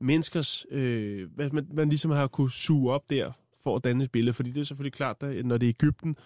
[0.00, 3.32] menneskers, øh, hvad man, man ligesom har kunne suge op der,
[3.62, 4.34] for at danne et billede.
[4.34, 6.16] Fordi det er selvfølgelig klart, at når det er Ægypten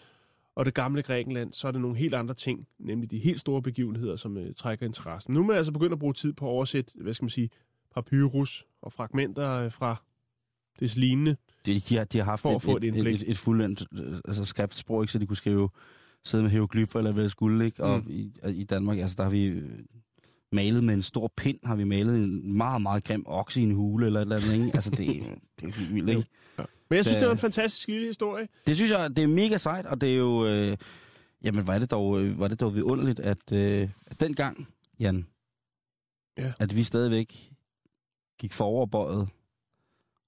[0.56, 3.62] og det gamle Grækenland, så er det nogle helt andre ting, nemlig de helt store
[3.62, 5.34] begivenheder, som øh, trækker interessen.
[5.34, 7.50] Nu er man altså begyndt at bruge tid på at oversætte, hvad skal man sige,
[7.94, 9.96] papyrus og fragmenter øh, fra
[10.80, 11.36] det lignende.
[11.66, 13.84] De, de, har, de har haft For at et, få et et, et, et, fuldendt
[13.94, 15.68] øh, altså skriftsprog, ikke, så de kunne skrive,
[16.24, 17.84] sidde med hieroglyffer eller hvad det skulle, ikke?
[17.84, 18.10] Og Mm.
[18.10, 19.70] i, i Danmark, altså der har vi øh,
[20.52, 23.74] malet med en stor pind, har vi malet en meget, meget grim okse i en
[23.74, 24.70] hule eller et eller andet, ikke?
[24.76, 26.24] Altså det, er- det er vildt, ikke?
[26.90, 28.48] Men jeg synes, Da- det var en fantastisk lille historie.
[28.66, 30.46] Det synes jeg, det er mega sejt, og det er jo...
[30.46, 30.76] Øh,
[31.44, 34.68] jamen, er det dog, øh, er det dog vidunderligt, at, øh, at dengang,
[35.00, 35.26] Jan,
[36.38, 36.52] Ja.
[36.58, 37.52] at vi stadigvæk
[38.38, 39.28] gik foroverbøjet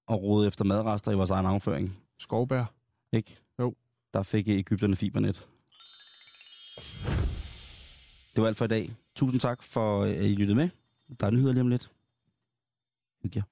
[0.07, 2.73] og rodede efter madrester i vores egen afføring, Skovbær.
[3.11, 3.37] ikke?
[3.59, 3.75] Jo.
[4.13, 5.47] Der fik Ægypterne fibernet.
[8.35, 8.89] Det var alt for i dag.
[9.15, 10.69] Tusind tak for, øh, at I lyttede med.
[11.19, 11.91] Der er nyheder lige om lidt.
[13.23, 13.43] Hygge jer.